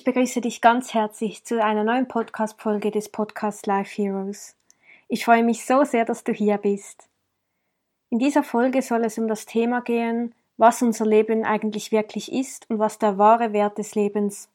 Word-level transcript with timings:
Ich 0.00 0.04
begrüße 0.04 0.40
dich 0.40 0.62
ganz 0.62 0.94
herzlich 0.94 1.44
zu 1.44 1.62
einer 1.62 1.84
neuen 1.84 2.08
Podcast-Folge 2.08 2.90
des 2.90 3.10
Podcasts 3.10 3.66
Life 3.66 4.00
Heroes. 4.00 4.56
Ich 5.08 5.26
freue 5.26 5.44
mich 5.44 5.66
so 5.66 5.84
sehr, 5.84 6.06
dass 6.06 6.24
du 6.24 6.32
hier 6.32 6.56
bist. 6.56 7.10
In 8.08 8.18
dieser 8.18 8.42
Folge 8.42 8.80
soll 8.80 9.04
es 9.04 9.18
um 9.18 9.28
das 9.28 9.44
Thema 9.44 9.82
gehen, 9.82 10.34
was 10.56 10.80
unser 10.80 11.04
Leben 11.04 11.44
eigentlich 11.44 11.92
wirklich 11.92 12.32
ist 12.32 12.64
und 12.70 12.78
was 12.78 12.98
der 12.98 13.18
wahre 13.18 13.52
Wert 13.52 13.76
des 13.76 13.94
Lebens 13.94 14.48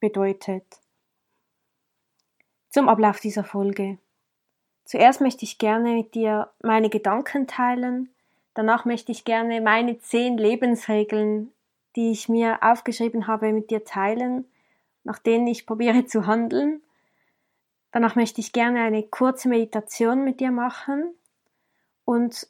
bedeutet. 0.00 0.66
Zum 2.68 2.90
Ablauf 2.90 3.20
dieser 3.20 3.44
Folge. 3.44 3.96
Zuerst 4.84 5.22
möchte 5.22 5.46
ich 5.46 5.56
gerne 5.56 5.94
mit 5.94 6.14
dir 6.14 6.50
meine 6.62 6.90
Gedanken 6.90 7.46
teilen, 7.46 8.10
danach 8.52 8.84
möchte 8.84 9.12
ich 9.12 9.24
gerne 9.24 9.62
meine 9.62 9.98
zehn 9.98 10.36
Lebensregeln 10.36 11.54
die 11.96 12.10
ich 12.10 12.28
mir 12.28 12.58
aufgeschrieben 12.62 13.26
habe, 13.26 13.52
mit 13.52 13.70
dir 13.70 13.84
teilen, 13.84 14.46
nach 15.04 15.18
denen 15.18 15.46
ich 15.46 15.66
probiere 15.66 16.06
zu 16.06 16.26
handeln. 16.26 16.82
Danach 17.92 18.16
möchte 18.16 18.40
ich 18.40 18.52
gerne 18.52 18.80
eine 18.80 19.04
kurze 19.04 19.48
Meditation 19.48 20.24
mit 20.24 20.40
dir 20.40 20.50
machen 20.50 21.14
und 22.04 22.48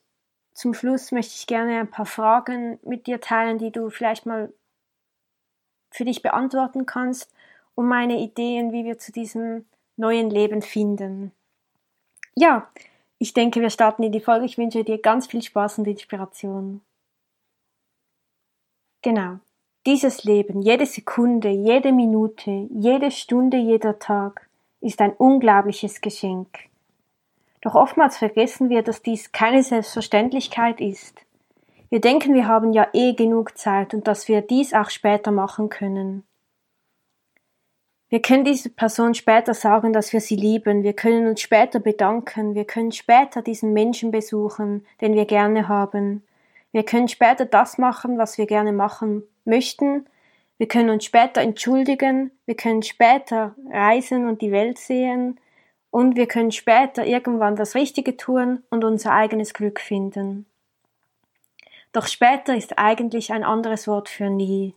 zum 0.54 0.72
Schluss 0.72 1.12
möchte 1.12 1.34
ich 1.34 1.46
gerne 1.46 1.80
ein 1.80 1.90
paar 1.90 2.06
Fragen 2.06 2.78
mit 2.82 3.06
dir 3.06 3.20
teilen, 3.20 3.58
die 3.58 3.72
du 3.72 3.90
vielleicht 3.90 4.24
mal 4.24 4.52
für 5.90 6.04
dich 6.04 6.22
beantworten 6.22 6.86
kannst, 6.86 7.32
um 7.74 7.88
meine 7.88 8.18
Ideen, 8.20 8.72
wie 8.72 8.84
wir 8.84 8.98
zu 8.98 9.12
diesem 9.12 9.64
neuen 9.96 10.30
Leben 10.30 10.62
finden. 10.62 11.32
Ja, 12.36 12.70
ich 13.18 13.32
denke, 13.32 13.60
wir 13.60 13.70
starten 13.70 14.02
in 14.02 14.12
die 14.12 14.20
Folge. 14.20 14.44
Ich 14.44 14.58
wünsche 14.58 14.84
dir 14.84 15.00
ganz 15.00 15.26
viel 15.26 15.42
Spaß 15.42 15.78
und 15.78 15.86
Inspiration. 15.86 16.80
Genau. 19.02 19.38
Dieses 19.86 20.24
Leben, 20.24 20.62
jede 20.62 20.86
Sekunde, 20.86 21.50
jede 21.50 21.92
Minute, 21.92 22.68
jede 22.70 23.10
Stunde, 23.10 23.58
jeder 23.58 23.98
Tag 23.98 24.48
ist 24.80 25.02
ein 25.02 25.12
unglaubliches 25.12 26.00
Geschenk. 26.00 26.48
Doch 27.60 27.74
oftmals 27.74 28.16
vergessen 28.16 28.70
wir, 28.70 28.82
dass 28.82 29.02
dies 29.02 29.32
keine 29.32 29.62
Selbstverständlichkeit 29.62 30.80
ist. 30.80 31.20
Wir 31.90 32.00
denken, 32.00 32.32
wir 32.32 32.48
haben 32.48 32.72
ja 32.72 32.88
eh 32.94 33.12
genug 33.12 33.58
Zeit 33.58 33.92
und 33.92 34.08
dass 34.08 34.26
wir 34.26 34.40
dies 34.40 34.72
auch 34.72 34.88
später 34.88 35.30
machen 35.30 35.68
können. 35.68 36.24
Wir 38.08 38.22
können 38.22 38.44
dieser 38.44 38.70
Person 38.70 39.12
später 39.12 39.52
sagen, 39.52 39.92
dass 39.92 40.14
wir 40.14 40.22
sie 40.22 40.36
lieben, 40.36 40.82
wir 40.82 40.94
können 40.94 41.26
uns 41.26 41.42
später 41.42 41.78
bedanken, 41.78 42.54
wir 42.54 42.64
können 42.64 42.92
später 42.92 43.42
diesen 43.42 43.74
Menschen 43.74 44.12
besuchen, 44.12 44.86
den 45.02 45.12
wir 45.12 45.26
gerne 45.26 45.68
haben, 45.68 46.22
wir 46.72 46.84
können 46.84 47.08
später 47.08 47.44
das 47.44 47.76
machen, 47.76 48.16
was 48.16 48.38
wir 48.38 48.46
gerne 48.46 48.72
machen 48.72 49.24
möchten. 49.44 50.06
Wir 50.58 50.68
können 50.68 50.90
uns 50.90 51.04
später 51.04 51.40
entschuldigen. 51.40 52.30
Wir 52.46 52.56
können 52.56 52.82
später 52.82 53.54
reisen 53.70 54.28
und 54.28 54.42
die 54.42 54.52
Welt 54.52 54.78
sehen. 54.78 55.40
Und 55.90 56.16
wir 56.16 56.26
können 56.26 56.52
später 56.52 57.06
irgendwann 57.06 57.56
das 57.56 57.74
Richtige 57.74 58.16
tun 58.16 58.62
und 58.70 58.84
unser 58.84 59.12
eigenes 59.12 59.54
Glück 59.54 59.80
finden. 59.80 60.46
Doch 61.92 62.08
später 62.08 62.56
ist 62.56 62.78
eigentlich 62.78 63.32
ein 63.32 63.44
anderes 63.44 63.86
Wort 63.86 64.08
für 64.08 64.28
nie. 64.28 64.74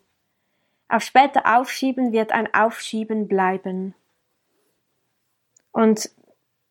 Auf 0.90 1.02
später 1.02 1.58
aufschieben 1.58 2.12
wird 2.12 2.32
ein 2.32 2.54
Aufschieben 2.54 3.28
bleiben. 3.28 3.96
Und 5.72 6.10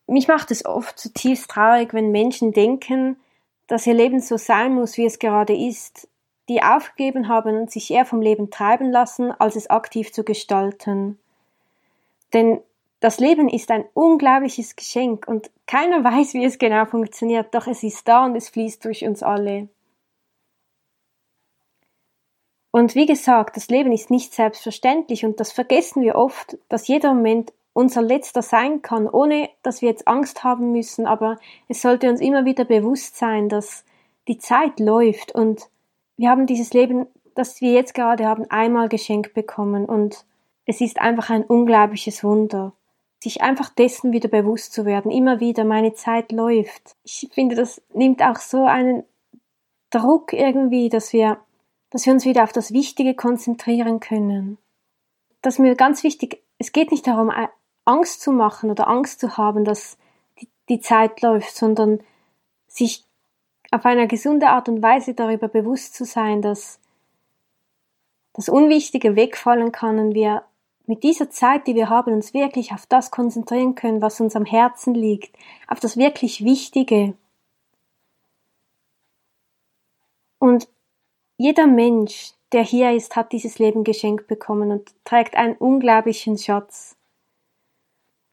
mich 0.06 0.28
macht 0.28 0.50
es 0.52 0.64
oft 0.64 0.98
zutiefst 0.98 1.50
traurig, 1.50 1.92
wenn 1.92 2.12
Menschen 2.12 2.52
denken, 2.52 3.16
dass 3.66 3.86
ihr 3.86 3.94
Leben 3.94 4.20
so 4.20 4.36
sein 4.36 4.74
muss, 4.74 4.96
wie 4.96 5.06
es 5.06 5.18
gerade 5.18 5.56
ist, 5.56 6.08
die 6.48 6.62
aufgegeben 6.62 7.28
haben 7.28 7.56
und 7.56 7.70
sich 7.70 7.90
eher 7.90 8.04
vom 8.04 8.20
Leben 8.20 8.50
treiben 8.50 8.90
lassen, 8.90 9.32
als 9.32 9.56
es 9.56 9.68
aktiv 9.68 10.12
zu 10.12 10.24
gestalten. 10.24 11.18
Denn 12.32 12.60
das 13.00 13.18
Leben 13.18 13.48
ist 13.48 13.70
ein 13.70 13.84
unglaubliches 13.94 14.76
Geschenk 14.76 15.26
und 15.28 15.50
keiner 15.66 16.04
weiß, 16.04 16.34
wie 16.34 16.44
es 16.44 16.58
genau 16.58 16.86
funktioniert, 16.86 17.54
doch 17.54 17.66
es 17.66 17.82
ist 17.82 18.06
da 18.08 18.24
und 18.24 18.36
es 18.36 18.48
fließt 18.48 18.84
durch 18.84 19.04
uns 19.04 19.22
alle. 19.22 19.68
Und 22.70 22.94
wie 22.94 23.06
gesagt, 23.06 23.56
das 23.56 23.68
Leben 23.68 23.90
ist 23.90 24.10
nicht 24.10 24.34
selbstverständlich 24.34 25.24
und 25.24 25.40
das 25.40 25.50
vergessen 25.50 26.02
wir 26.02 26.14
oft, 26.14 26.58
dass 26.68 26.88
jeder 26.88 27.14
Moment 27.14 27.52
unser 27.72 28.02
letzter 28.02 28.42
sein 28.42 28.82
kann, 28.82 29.08
ohne 29.08 29.48
dass 29.62 29.80
wir 29.80 29.88
jetzt 29.88 30.06
Angst 30.06 30.44
haben 30.44 30.72
müssen, 30.72 31.06
aber 31.06 31.38
es 31.68 31.80
sollte 31.82 32.10
uns 32.10 32.20
immer 32.20 32.44
wieder 32.44 32.64
bewusst 32.64 33.16
sein, 33.16 33.48
dass 33.48 33.84
die 34.28 34.38
Zeit 34.38 34.78
läuft 34.78 35.34
und 35.34 35.68
wir 36.16 36.30
haben 36.30 36.46
dieses 36.46 36.72
Leben, 36.72 37.06
das 37.34 37.60
wir 37.60 37.72
jetzt 37.72 37.94
gerade 37.94 38.26
haben, 38.26 38.50
einmal 38.50 38.88
geschenkt 38.88 39.34
bekommen 39.34 39.84
und 39.84 40.24
es 40.64 40.80
ist 40.80 41.00
einfach 41.00 41.30
ein 41.30 41.44
unglaubliches 41.44 42.24
Wunder, 42.24 42.72
sich 43.22 43.42
einfach 43.42 43.70
dessen 43.70 44.12
wieder 44.12 44.28
bewusst 44.28 44.72
zu 44.72 44.84
werden, 44.84 45.10
immer 45.10 45.40
wieder, 45.40 45.64
meine 45.64 45.94
Zeit 45.94 46.32
läuft. 46.32 46.96
Ich 47.04 47.28
finde, 47.32 47.54
das 47.54 47.82
nimmt 47.94 48.22
auch 48.22 48.38
so 48.38 48.64
einen 48.64 49.04
Druck 49.90 50.32
irgendwie, 50.32 50.88
dass 50.88 51.12
wir, 51.12 51.38
dass 51.90 52.06
wir 52.06 52.12
uns 52.12 52.24
wieder 52.24 52.42
auf 52.42 52.52
das 52.52 52.72
Wichtige 52.72 53.14
konzentrieren 53.14 54.00
können. 54.00 54.58
Das 55.42 55.54
ist 55.54 55.60
mir 55.60 55.76
ganz 55.76 56.02
wichtig. 56.02 56.42
Es 56.58 56.72
geht 56.72 56.90
nicht 56.90 57.06
darum, 57.06 57.30
Angst 57.84 58.20
zu 58.20 58.32
machen 58.32 58.70
oder 58.70 58.88
Angst 58.88 59.20
zu 59.20 59.36
haben, 59.36 59.64
dass 59.64 59.96
die, 60.40 60.48
die 60.68 60.80
Zeit 60.80 61.22
läuft, 61.22 61.54
sondern 61.54 62.00
sich 62.66 63.04
auf 63.70 63.84
eine 63.84 64.06
gesunde 64.06 64.48
Art 64.48 64.68
und 64.68 64.82
Weise 64.82 65.14
darüber 65.14 65.48
bewusst 65.48 65.94
zu 65.94 66.04
sein, 66.04 66.42
dass 66.42 66.80
das 68.34 68.48
Unwichtige 68.48 69.16
wegfallen 69.16 69.72
kann 69.72 69.98
und 69.98 70.14
wir 70.14 70.42
mit 70.86 71.02
dieser 71.02 71.30
Zeit, 71.30 71.66
die 71.66 71.74
wir 71.74 71.88
haben, 71.88 72.12
uns 72.12 72.32
wirklich 72.32 72.72
auf 72.72 72.86
das 72.86 73.10
konzentrieren 73.10 73.74
können, 73.74 74.02
was 74.02 74.20
uns 74.20 74.36
am 74.36 74.44
Herzen 74.44 74.94
liegt, 74.94 75.36
auf 75.66 75.80
das 75.80 75.96
wirklich 75.96 76.44
Wichtige. 76.44 77.14
Und 80.38 80.68
jeder 81.38 81.66
Mensch, 81.66 82.32
der 82.52 82.62
hier 82.62 82.92
ist, 82.92 83.16
hat 83.16 83.32
dieses 83.32 83.58
Leben 83.58 83.84
geschenkt 83.84 84.28
bekommen 84.28 84.70
und 84.70 84.94
trägt 85.04 85.34
einen 85.34 85.56
unglaublichen 85.56 86.38
Schatz. 86.38 86.95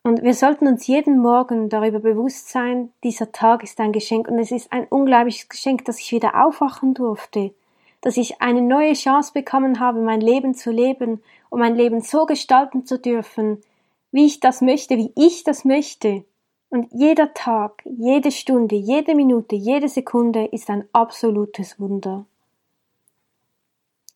Und 0.05 0.21
wir 0.21 0.33
sollten 0.33 0.67
uns 0.67 0.85
jeden 0.85 1.17
Morgen 1.17 1.69
darüber 1.69 1.99
bewusst 1.99 2.49
sein, 2.49 2.91
dieser 3.05 3.31
Tag 3.31 3.63
ist 3.63 3.79
ein 3.79 3.93
Geschenk 3.93 4.27
und 4.27 4.37
es 4.37 4.51
ist 4.51 4.69
ein 4.73 4.85
unglaubliches 4.85 5.47
Geschenk, 5.47 5.85
dass 5.85 5.97
ich 5.97 6.11
wieder 6.11 6.45
aufwachen 6.45 6.93
durfte, 6.93 7.53
dass 8.01 8.17
ich 8.17 8.41
eine 8.41 8.61
neue 8.61 8.93
Chance 8.93 9.31
bekommen 9.33 9.79
habe, 9.79 10.01
mein 10.01 10.19
Leben 10.19 10.55
zu 10.55 10.71
leben 10.71 11.23
und 11.49 11.61
mein 11.61 11.75
Leben 11.75 12.01
so 12.01 12.25
gestalten 12.25 12.85
zu 12.85 12.99
dürfen, 12.99 13.63
wie 14.11 14.25
ich 14.25 14.41
das 14.41 14.59
möchte, 14.59 14.97
wie 14.97 15.13
ich 15.15 15.45
das 15.45 15.63
möchte. 15.63 16.25
Und 16.69 16.91
jeder 16.91 17.33
Tag, 17.33 17.81
jede 17.85 18.31
Stunde, 18.31 18.75
jede 18.75 19.15
Minute, 19.15 19.55
jede 19.55 19.87
Sekunde 19.87 20.45
ist 20.45 20.69
ein 20.69 20.83
absolutes 20.91 21.79
Wunder. 21.79 22.25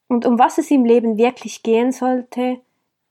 Und 0.09 0.25
um 0.25 0.37
was 0.37 0.57
es 0.57 0.69
im 0.69 0.83
Leben 0.83 1.17
wirklich 1.17 1.63
gehen 1.63 1.93
sollte, 1.93 2.59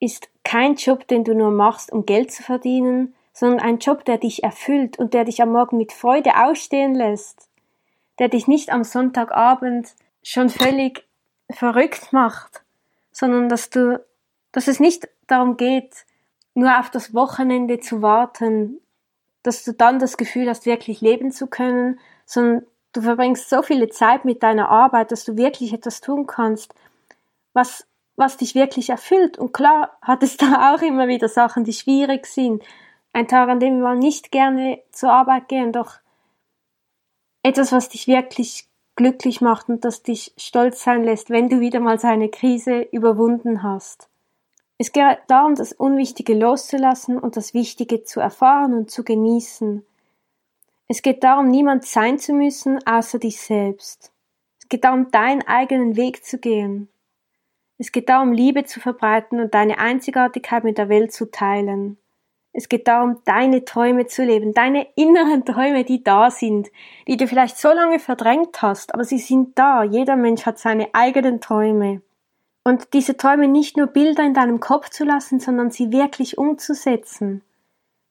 ist 0.00 0.28
kein 0.44 0.75
Job, 0.75 1.08
den 1.08 1.25
du 1.25 1.34
nur 1.34 1.50
machst, 1.50 1.93
um 1.93 2.06
Geld 2.06 2.31
zu 2.31 2.43
verdienen, 2.43 3.14
sondern 3.32 3.60
ein 3.60 3.78
Job, 3.78 4.04
der 4.04 4.19
dich 4.19 4.43
erfüllt 4.43 4.98
und 4.98 5.14
der 5.14 5.25
dich 5.25 5.43
am 5.43 5.52
Morgen 5.52 5.76
mit 5.76 5.93
Freude 5.93 6.37
ausstehen 6.37 6.94
lässt, 6.94 7.48
der 8.19 8.28
dich 8.28 8.46
nicht 8.46 8.70
am 8.70 8.84
Sonntagabend 8.84 9.88
schon 10.22 10.48
völlig 10.48 11.06
verrückt 11.50 12.12
macht, 12.12 12.62
sondern 13.12 13.48
dass 13.48 13.70
du, 13.70 14.02
dass 14.52 14.69
es 14.69 14.81
nicht 14.81 15.08
darum 15.26 15.56
geht, 15.56 16.06
nur 16.54 16.78
auf 16.78 16.90
das 16.90 17.14
Wochenende 17.14 17.81
zu 17.81 18.02
warten, 18.02 18.81
dass 19.43 19.64
du 19.64 19.72
dann 19.72 19.98
das 19.98 20.16
Gefühl 20.16 20.48
hast, 20.48 20.66
wirklich 20.66 21.00
leben 21.00 21.31
zu 21.31 21.46
können, 21.46 22.00
sondern 22.25 22.66
du 22.93 23.02
verbringst 23.02 23.48
so 23.48 23.62
viele 23.62 23.88
Zeit 23.88 24.25
mit 24.25 24.43
deiner 24.43 24.70
Arbeit, 24.70 25.12
dass 25.12 25.25
du 25.25 25.37
wirklich 25.37 25.72
etwas 25.72 26.00
tun 26.00 26.26
kannst, 26.26 26.75
was 27.52 27.87
was 28.16 28.36
dich 28.36 28.54
wirklich 28.54 28.90
erfüllt. 28.90 29.38
Und 29.38 29.52
klar 29.52 29.96
hat 30.02 30.22
es 30.22 30.36
da 30.38 30.74
auch 30.74 30.82
immer 30.82 31.08
wieder 31.08 31.28
Sachen, 31.28 31.64
die 31.64 31.72
schwierig 31.72 32.26
sind. 32.26 32.62
Ein 33.12 33.28
Tag, 33.28 33.48
an 33.48 33.60
dem 33.60 33.80
wir 33.80 33.94
nicht 33.94 34.30
gerne 34.30 34.82
zur 34.90 35.12
Arbeit 35.12 35.48
gehen, 35.48 35.72
doch 35.72 35.94
etwas, 37.42 37.72
was 37.72 37.88
dich 37.88 38.08
wirklich 38.08 38.68
glücklich 38.96 39.40
macht 39.40 39.68
und 39.68 39.84
das 39.84 40.02
dich 40.02 40.32
stolz 40.36 40.82
sein 40.82 41.04
lässt, 41.04 41.30
wenn 41.30 41.48
du 41.48 41.60
wieder 41.60 41.80
mal 41.80 41.98
so 41.98 42.08
eine 42.08 42.28
Krise 42.28 42.80
überwunden 42.80 43.62
hast. 43.62 44.08
Es 44.78 44.92
geht 44.92 45.19
darum, 45.28 45.54
das 45.54 45.72
Unwichtige 45.72 46.34
loszulassen 46.34 47.19
und 47.19 47.36
das 47.36 47.54
Wichtige 47.54 48.04
zu 48.04 48.20
erfahren 48.20 48.74
und 48.74 48.90
zu 48.90 49.04
genießen. 49.04 49.86
Es 50.88 51.02
geht 51.02 51.24
darum, 51.24 51.48
niemand 51.48 51.84
sein 51.84 52.19
zu 52.19 52.32
müssen, 52.32 52.86
außer 52.86 53.19
dich 53.19 53.40
selbst. 53.40 54.12
Es 54.60 54.69
geht 54.69 54.84
darum, 54.84 55.10
deinen 55.10 55.42
eigenen 55.42 55.96
Weg 55.96 56.24
zu 56.24 56.38
gehen. 56.38 56.88
Es 57.78 57.93
geht 57.93 58.08
darum, 58.08 58.32
Liebe 58.32 58.64
zu 58.64 58.81
verbreiten 58.81 59.40
und 59.40 59.55
deine 59.55 59.78
Einzigartigkeit 59.78 60.64
mit 60.64 60.78
der 60.78 60.88
Welt 60.88 61.12
zu 61.12 61.31
teilen. 61.31 61.99
Es 62.52 62.70
geht 62.70 62.88
darum, 62.88 63.20
deine 63.26 63.67
Träume 63.67 64.06
zu 64.06 64.25
leben, 64.25 64.55
deine 64.55 64.87
inneren 64.96 65.44
Träume, 65.44 65.84
die 65.84 66.02
da 66.02 66.31
sind, 66.31 66.70
die 67.06 67.19
du 67.19 67.28
vielleicht 67.28 67.58
so 67.58 67.69
lange 67.69 67.99
verdrängt 67.99 68.62
hast, 68.62 68.94
aber 68.94 69.05
sie 69.05 69.19
sind 69.19 69.58
da. 69.58 69.82
Jeder 69.82 70.17
Mensch 70.17 70.46
hat 70.46 70.58
seine 70.58 70.88
eigenen 70.94 71.43
Träume. 71.43 72.00
Und 72.64 72.94
diese 72.94 73.19
Träume 73.19 73.46
nicht 73.46 73.76
nur 73.76 73.88
Bilder 73.88 74.25
in 74.25 74.32
deinem 74.32 74.58
Kopf 74.58 74.88
zu 74.88 75.05
lassen, 75.05 75.38
sondern 75.38 75.70
sie 75.70 75.93
wirklich 75.93 76.38
umzusetzen. 76.38 77.43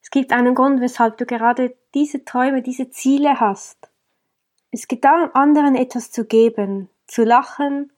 Es 0.04 0.12
gibt 0.12 0.32
einen 0.32 0.54
Grund, 0.54 0.80
weshalb 0.80 1.18
du 1.18 1.26
gerade 1.26 1.76
diese 1.96 2.24
Träume, 2.24 2.62
diese 2.62 2.92
Ziele 2.92 3.40
hast. 3.40 3.90
Es 4.70 4.88
geht 4.88 5.04
darum, 5.04 5.32
anderen 5.34 5.74
etwas 5.74 6.12
zu 6.12 6.24
geben, 6.24 6.88
zu 7.08 7.24
lachen, 7.24 7.92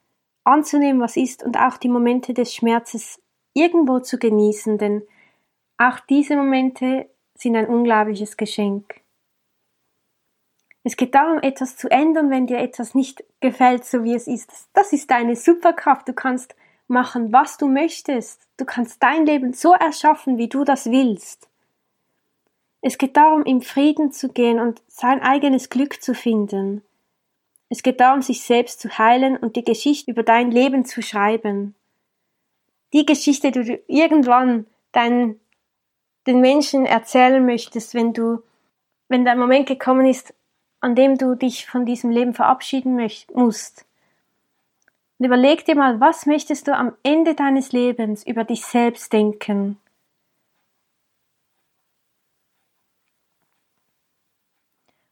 anzunehmen, 0.48 1.02
was 1.02 1.18
ist 1.18 1.44
und 1.44 1.58
auch 1.58 1.78
die 1.78 1.90
Momente 1.90 2.34
des 2.34 2.54
Schmerzes 2.54 3.22
irgendwo 3.54 4.00
zu 4.00 4.18
genießen, 4.18 4.78
denn 4.78 5.04
auch 5.78 6.00
diese 6.00 6.36
Momente 6.36 7.10
sind 7.36 7.56
ein 7.56 7.68
unglaubliches 7.68 8.38
Geschenk. 8.38 9.02
Es 10.84 10.96
geht 10.96 11.16
darum, 11.16 11.40
etwas 11.42 11.76
zu 11.76 11.92
ändern, 11.92 12.30
wenn 12.30 12.48
dir 12.48 12.60
etwas 12.60 12.96
nicht 12.96 13.24
gefällt, 13.42 13.84
so 13.84 14.04
wie 14.04 14.16
es 14.16 14.26
ist. 14.26 14.70
Das 14.74 14.94
ist 14.94 15.12
deine 15.12 15.36
Superkraft. 15.36 16.08
Du 16.08 16.14
kannst 16.14 16.56
machen, 16.88 17.34
was 17.34 17.58
du 17.58 17.68
möchtest. 17.68 18.48
Du 18.56 18.64
kannst 18.64 19.04
dein 19.04 19.26
Leben 19.26 19.52
so 19.52 19.74
erschaffen, 19.74 20.38
wie 20.38 20.48
du 20.48 20.64
das 20.64 20.90
willst. 20.90 21.50
Es 22.82 22.98
geht 22.98 23.18
darum, 23.18 23.44
im 23.44 23.62
Frieden 23.62 24.14
zu 24.14 24.30
gehen 24.30 24.60
und 24.60 24.82
sein 24.88 25.22
eigenes 25.22 25.70
Glück 25.70 26.02
zu 26.02 26.14
finden. 26.14 26.84
Es 27.70 27.84
geht 27.84 28.00
darum, 28.00 28.22
sich 28.22 28.44
selbst 28.44 28.80
zu 28.80 28.98
heilen 28.98 29.38
und 29.38 29.56
die 29.56 29.64
Geschichte 29.64 30.12
über 30.12 30.24
dein 30.24 30.52
Leben 30.52 30.86
zu 30.86 31.02
schreiben. 31.02 31.76
Die 32.94 33.06
Geschichte, 33.06 33.52
die 33.52 33.64
du 33.64 33.80
irgendwann 33.88 34.66
deinen 34.94 35.40
den 36.28 36.42
Menschen 36.42 36.86
erzählen 36.86 37.44
möchtest, 37.44 37.94
wenn 37.94 38.14
du, 38.14 38.44
wenn 39.08 39.24
der 39.24 39.36
Moment 39.36 39.68
gekommen 39.68 40.06
ist, 40.06 40.34
an 40.82 40.94
dem 40.94 41.18
du 41.18 41.36
dich 41.36 41.66
von 41.66 41.86
diesem 41.86 42.12
Leben 42.12 42.34
verabschieden 42.34 42.96
möcht, 42.96 43.34
musst. 43.34 43.86
Und 45.18 45.26
überleg 45.26 45.66
dir 45.66 45.76
mal, 45.76 46.00
was 46.00 46.26
möchtest 46.26 46.68
du 46.68 46.76
am 46.76 46.94
Ende 47.02 47.34
deines 47.34 47.72
Lebens 47.72 48.26
über 48.26 48.44
dich 48.44 48.66
selbst 48.66 49.12
denken? 49.12 49.80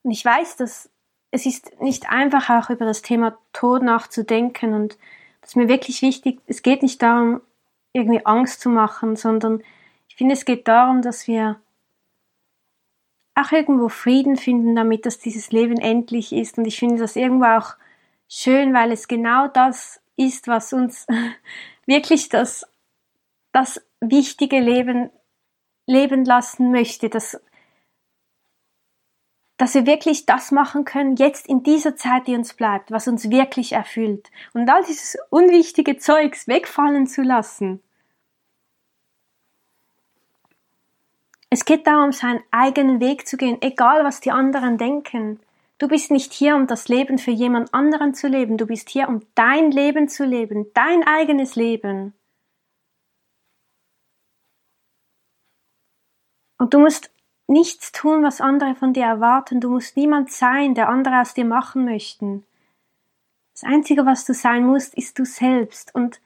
Und 0.03 0.11
ich 0.11 0.23
weiß, 0.23 0.57
dass 0.57 0.89
es 1.35 1.45
ist 1.45 1.81
nicht 1.81 2.09
einfach 2.09 2.49
auch 2.49 2.69
über 2.69 2.85
das 2.85 3.01
Thema 3.01 3.37
Tod 3.51 3.83
nachzudenken 3.83 4.73
und 4.73 4.97
das 5.41 5.51
ist 5.51 5.55
mir 5.57 5.67
wirklich 5.67 6.01
wichtig. 6.01 6.39
Es 6.47 6.63
geht 6.63 6.81
nicht 6.81 7.01
darum, 7.01 7.41
irgendwie 7.91 8.25
Angst 8.25 8.61
zu 8.61 8.69
machen, 8.69 9.17
sondern 9.17 9.61
ich 10.07 10.15
finde, 10.15 10.33
es 10.33 10.45
geht 10.45 10.67
darum, 10.69 11.01
dass 11.01 11.27
wir 11.27 11.59
auch 13.35 13.51
irgendwo 13.51 13.89
Frieden 13.89 14.37
finden 14.37 14.75
damit, 14.75 15.05
dass 15.05 15.19
dieses 15.19 15.51
Leben 15.51 15.77
endlich 15.77 16.31
ist. 16.31 16.57
Und 16.57 16.65
ich 16.65 16.79
finde 16.79 16.97
das 16.97 17.17
irgendwo 17.17 17.45
auch 17.45 17.75
schön, 18.29 18.73
weil 18.73 18.93
es 18.93 19.09
genau 19.09 19.49
das 19.49 20.01
ist, 20.15 20.47
was 20.47 20.71
uns 20.71 21.05
wirklich 21.85 22.29
das, 22.29 22.65
das 23.51 23.85
wichtige 23.99 24.61
Leben 24.61 25.09
leben 25.85 26.23
lassen 26.23 26.71
möchte, 26.71 27.09
dass, 27.09 27.41
dass 29.57 29.73
wir 29.73 29.85
wirklich 29.85 30.25
das 30.25 30.51
machen 30.51 30.83
können, 30.83 31.15
jetzt 31.15 31.47
in 31.47 31.63
dieser 31.63 31.95
Zeit, 31.95 32.27
die 32.27 32.35
uns 32.35 32.53
bleibt, 32.53 32.91
was 32.91 33.07
uns 33.07 33.29
wirklich 33.29 33.71
erfüllt. 33.71 34.29
Und 34.53 34.69
all 34.69 34.83
dieses 34.83 35.17
unwichtige 35.29 35.97
Zeugs 35.97 36.47
wegfallen 36.47 37.07
zu 37.07 37.21
lassen. 37.21 37.81
Es 41.49 41.63
geht 41.63 41.87
darum, 41.87 42.11
seinen 42.11 42.43
eigenen 42.51 42.99
Weg 42.99 43.27
zu 43.27 43.37
gehen, 43.37 43.61
egal 43.61 44.03
was 44.03 44.19
die 44.19 44.31
anderen 44.31 44.77
denken. 44.77 45.39
Du 45.77 45.87
bist 45.87 46.11
nicht 46.11 46.33
hier, 46.33 46.55
um 46.55 46.67
das 46.67 46.89
Leben 46.89 47.17
für 47.17 47.31
jemand 47.31 47.73
anderen 47.73 48.13
zu 48.13 48.27
leben, 48.27 48.57
du 48.57 48.65
bist 48.65 48.89
hier, 48.89 49.07
um 49.07 49.21
dein 49.35 49.71
Leben 49.71 50.09
zu 50.09 50.25
leben, 50.25 50.67
dein 50.73 51.05
eigenes 51.05 51.55
Leben. 51.55 52.13
Und 56.57 56.73
du 56.73 56.79
musst 56.79 57.14
nichts 57.47 57.91
tun, 57.91 58.23
was 58.23 58.41
andere 58.41 58.75
von 58.75 58.93
dir 58.93 59.05
erwarten, 59.05 59.61
du 59.61 59.69
musst 59.69 59.97
niemand 59.97 60.31
sein, 60.31 60.75
der 60.75 60.89
andere 60.89 61.21
aus 61.21 61.33
dir 61.33 61.45
machen 61.45 61.85
möchten. 61.85 62.43
Das 63.53 63.63
Einzige, 63.63 64.05
was 64.05 64.25
du 64.25 64.33
sein 64.33 64.65
musst, 64.65 64.95
ist 64.95 65.17
du 65.17 65.25
selbst. 65.25 65.93
Und 65.95 66.19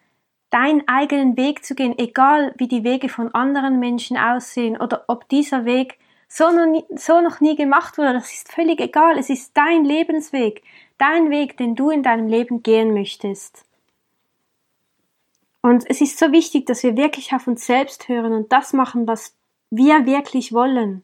deinen 0.50 0.88
eigenen 0.88 1.38
Weg 1.38 1.64
zu 1.64 1.76
gehen, 1.76 1.98
egal 1.98 2.54
wie 2.58 2.68
die 2.68 2.84
Wege 2.84 3.10
von 3.10 3.34
anderen 3.34 3.80
Menschen 3.80 4.18
aussehen 4.18 4.78
oder 4.78 5.06
ob 5.08 5.30
dieser 5.30 5.66
Weg 5.66 6.00
so 6.28 6.52
noch, 6.52 6.66
nie, 6.66 6.86
so 6.96 7.22
noch 7.22 7.40
nie 7.40 7.56
gemacht 7.56 7.98
wurde, 7.98 8.14
das 8.14 8.34
ist 8.34 8.52
völlig 8.52 8.80
egal. 8.80 9.18
Es 9.18 9.30
ist 9.30 9.56
dein 9.56 9.84
Lebensweg, 9.84 10.64
dein 10.98 11.30
Weg, 11.30 11.58
den 11.58 11.76
du 11.76 11.90
in 11.90 12.04
deinem 12.04 12.28
Leben 12.28 12.64
gehen 12.64 12.94
möchtest. 12.94 13.66
Und 15.62 15.90
es 15.90 16.02
ist 16.02 16.18
so 16.18 16.32
wichtig, 16.32 16.66
dass 16.66 16.84
wir 16.84 16.96
wirklich 16.96 17.34
auf 17.34 17.48
uns 17.48 17.66
selbst 17.66 18.08
hören 18.08 18.34
und 18.34 18.52
das 18.52 18.74
machen, 18.74 19.08
was 19.08 19.36
wir 19.70 20.06
wirklich 20.06 20.54
wollen. 20.54 21.04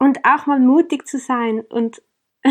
Und 0.00 0.24
auch 0.24 0.46
mal 0.46 0.58
mutig 0.58 1.06
zu 1.06 1.18
sein 1.18 1.60
und 1.60 2.02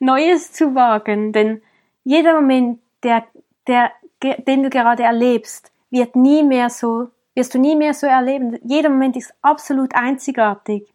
Neues 0.00 0.52
zu 0.52 0.74
wagen, 0.74 1.32
denn 1.32 1.62
jeder 2.04 2.34
Moment, 2.34 2.80
der 3.02 3.24
der, 3.70 3.92
den 4.22 4.62
du 4.62 4.70
gerade 4.70 5.02
erlebst, 5.02 5.72
wird 5.90 6.16
nie 6.16 6.42
mehr 6.42 6.70
so, 6.70 7.10
wirst 7.34 7.54
du 7.54 7.58
nie 7.58 7.76
mehr 7.76 7.94
so 7.94 8.06
erleben. 8.06 8.58
Jeder 8.62 8.90
Moment 8.90 9.16
ist 9.16 9.32
absolut 9.42 9.94
einzigartig. 9.94 10.92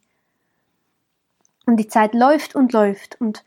Und 1.65 1.77
die 1.77 1.87
Zeit 1.87 2.13
läuft 2.13 2.55
und 2.55 2.73
läuft. 2.73 3.19
Und 3.19 3.43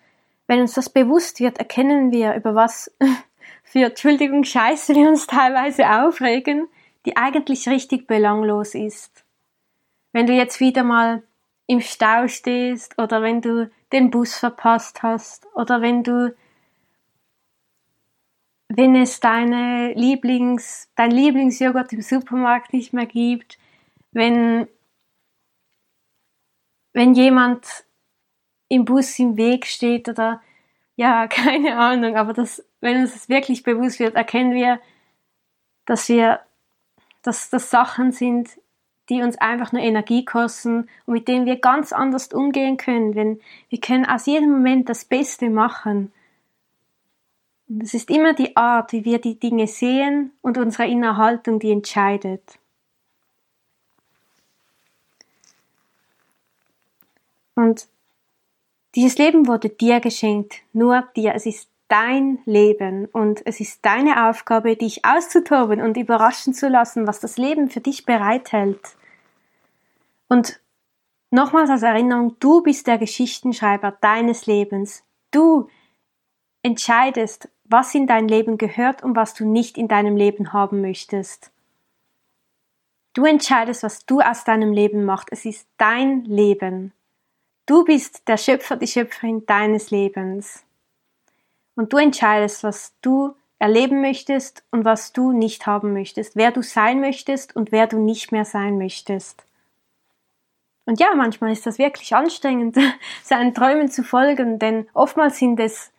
wenn 0.46 0.60
uns 0.60 0.74
das 0.74 0.90
bewusst 0.90 1.40
wird, 1.40 1.58
erkennen 1.58 2.10
wir, 2.10 2.34
über 2.34 2.54
was 2.54 2.90
für, 3.62 3.86
Entschuldigung, 3.86 4.44
Scheiße 4.44 4.94
wir 4.94 5.08
uns 5.08 5.26
teilweise 5.26 5.88
aufregen, 5.88 6.66
die 7.06 7.16
eigentlich 7.16 7.68
richtig 7.68 8.06
belanglos 8.06 8.74
ist. 8.74 9.24
Wenn 10.12 10.26
du 10.26 10.32
jetzt 10.32 10.58
wieder 10.58 10.82
mal 10.82 11.22
im 11.68 11.80
Stau 11.80 12.26
stehst 12.26 12.98
oder 12.98 13.22
wenn 13.22 13.40
du 13.40 13.70
den 13.92 14.10
Bus 14.10 14.36
verpasst 14.36 15.02
hast 15.02 15.46
oder 15.54 15.80
wenn 15.80 16.02
du 16.02 16.34
wenn 18.68 18.94
es 18.96 19.20
deine 19.20 19.94
Lieblings, 19.94 20.90
dein 20.94 21.10
Lieblingsjoghurt 21.10 21.92
im 21.92 22.02
Supermarkt 22.02 22.72
nicht 22.72 22.92
mehr 22.92 23.06
gibt, 23.06 23.58
wenn, 24.12 24.68
wenn 26.92 27.14
jemand 27.14 27.66
im 28.68 28.84
Bus 28.84 29.18
im 29.18 29.36
Weg 29.36 29.66
steht 29.66 30.08
oder 30.08 30.42
ja, 30.96 31.26
keine 31.28 31.78
Ahnung, 31.78 32.16
aber 32.16 32.32
das, 32.32 32.64
wenn 32.80 33.00
uns 33.00 33.14
das 33.14 33.28
wirklich 33.28 33.62
bewusst 33.62 34.00
wird, 34.00 34.16
erkennen 34.16 34.52
wir, 34.52 34.80
dass 35.86 36.08
wir, 36.08 36.40
dass 37.22 37.48
das 37.48 37.70
Sachen 37.70 38.12
sind, 38.12 38.50
die 39.08 39.22
uns 39.22 39.38
einfach 39.38 39.72
nur 39.72 39.82
Energie 39.82 40.24
kosten 40.24 40.88
und 41.06 41.14
mit 41.14 41.28
denen 41.28 41.46
wir 41.46 41.56
ganz 41.56 41.92
anders 41.92 42.32
umgehen 42.32 42.76
können. 42.76 43.14
Wenn 43.14 43.40
wir 43.68 43.80
können 43.80 44.06
aus 44.06 44.26
jedem 44.26 44.50
Moment 44.50 44.88
das 44.88 45.04
Beste 45.04 45.50
machen. 45.50 46.12
Und 47.68 47.82
es 47.82 47.94
ist 47.94 48.10
immer 48.10 48.34
die 48.34 48.56
Art, 48.56 48.92
wie 48.92 49.04
wir 49.04 49.20
die 49.20 49.38
Dinge 49.38 49.66
sehen 49.66 50.32
und 50.40 50.58
unsere 50.58 50.86
Innerhaltung, 50.86 51.58
die 51.58 51.70
entscheidet. 51.70 52.58
Und 57.54 57.88
dieses 58.94 59.18
Leben 59.18 59.46
wurde 59.46 59.68
dir 59.68 60.00
geschenkt, 60.00 60.62
nur 60.72 61.02
dir. 61.14 61.34
Es 61.34 61.44
ist 61.44 61.68
dein 61.88 62.38
Leben 62.44 63.06
und 63.06 63.42
es 63.44 63.60
ist 63.60 63.84
deine 63.84 64.28
Aufgabe, 64.28 64.76
dich 64.76 65.04
auszutoben 65.04 65.80
und 65.80 65.96
überraschen 65.96 66.54
zu 66.54 66.68
lassen, 66.68 67.06
was 67.06 67.20
das 67.20 67.36
Leben 67.36 67.70
für 67.70 67.80
dich 67.80 68.04
bereithält. 68.04 68.97
Und 70.28 70.60
nochmals 71.30 71.70
als 71.70 71.82
Erinnerung, 71.82 72.36
du 72.38 72.62
bist 72.62 72.86
der 72.86 72.98
Geschichtenschreiber 72.98 73.92
deines 74.00 74.46
Lebens. 74.46 75.04
Du 75.30 75.68
entscheidest, 76.62 77.48
was 77.64 77.94
in 77.94 78.06
dein 78.06 78.28
Leben 78.28 78.58
gehört 78.58 79.02
und 79.02 79.16
was 79.16 79.34
du 79.34 79.46
nicht 79.46 79.78
in 79.78 79.88
deinem 79.88 80.16
Leben 80.16 80.52
haben 80.52 80.80
möchtest. 80.80 81.50
Du 83.14 83.24
entscheidest, 83.24 83.82
was 83.82 84.06
du 84.06 84.20
aus 84.20 84.44
deinem 84.44 84.72
Leben 84.72 85.04
machst. 85.04 85.28
Es 85.32 85.44
ist 85.44 85.66
dein 85.76 86.24
Leben. 86.24 86.92
Du 87.66 87.84
bist 87.84 88.28
der 88.28 88.36
Schöpfer, 88.36 88.76
die 88.76 88.86
Schöpferin 88.86 89.44
deines 89.44 89.90
Lebens. 89.90 90.64
Und 91.74 91.92
du 91.92 91.96
entscheidest, 91.96 92.64
was 92.64 92.94
du 93.02 93.34
erleben 93.58 94.00
möchtest 94.00 94.64
und 94.70 94.84
was 94.84 95.12
du 95.12 95.32
nicht 95.32 95.66
haben 95.66 95.92
möchtest, 95.92 96.36
wer 96.36 96.52
du 96.52 96.62
sein 96.62 97.00
möchtest 97.00 97.56
und 97.56 97.72
wer 97.72 97.86
du 97.86 97.98
nicht 97.98 98.30
mehr 98.30 98.44
sein 98.44 98.78
möchtest. 98.78 99.44
Und 100.88 101.00
ja, 101.00 101.14
manchmal 101.14 101.52
ist 101.52 101.66
das 101.66 101.76
wirklich 101.76 102.14
anstrengend, 102.14 102.78
seinen 103.22 103.52
Träumen 103.52 103.90
zu 103.90 104.02
folgen, 104.02 104.58
denn 104.58 104.88
oftmals 104.94 105.36
sind 105.36 105.60
es 105.60 105.92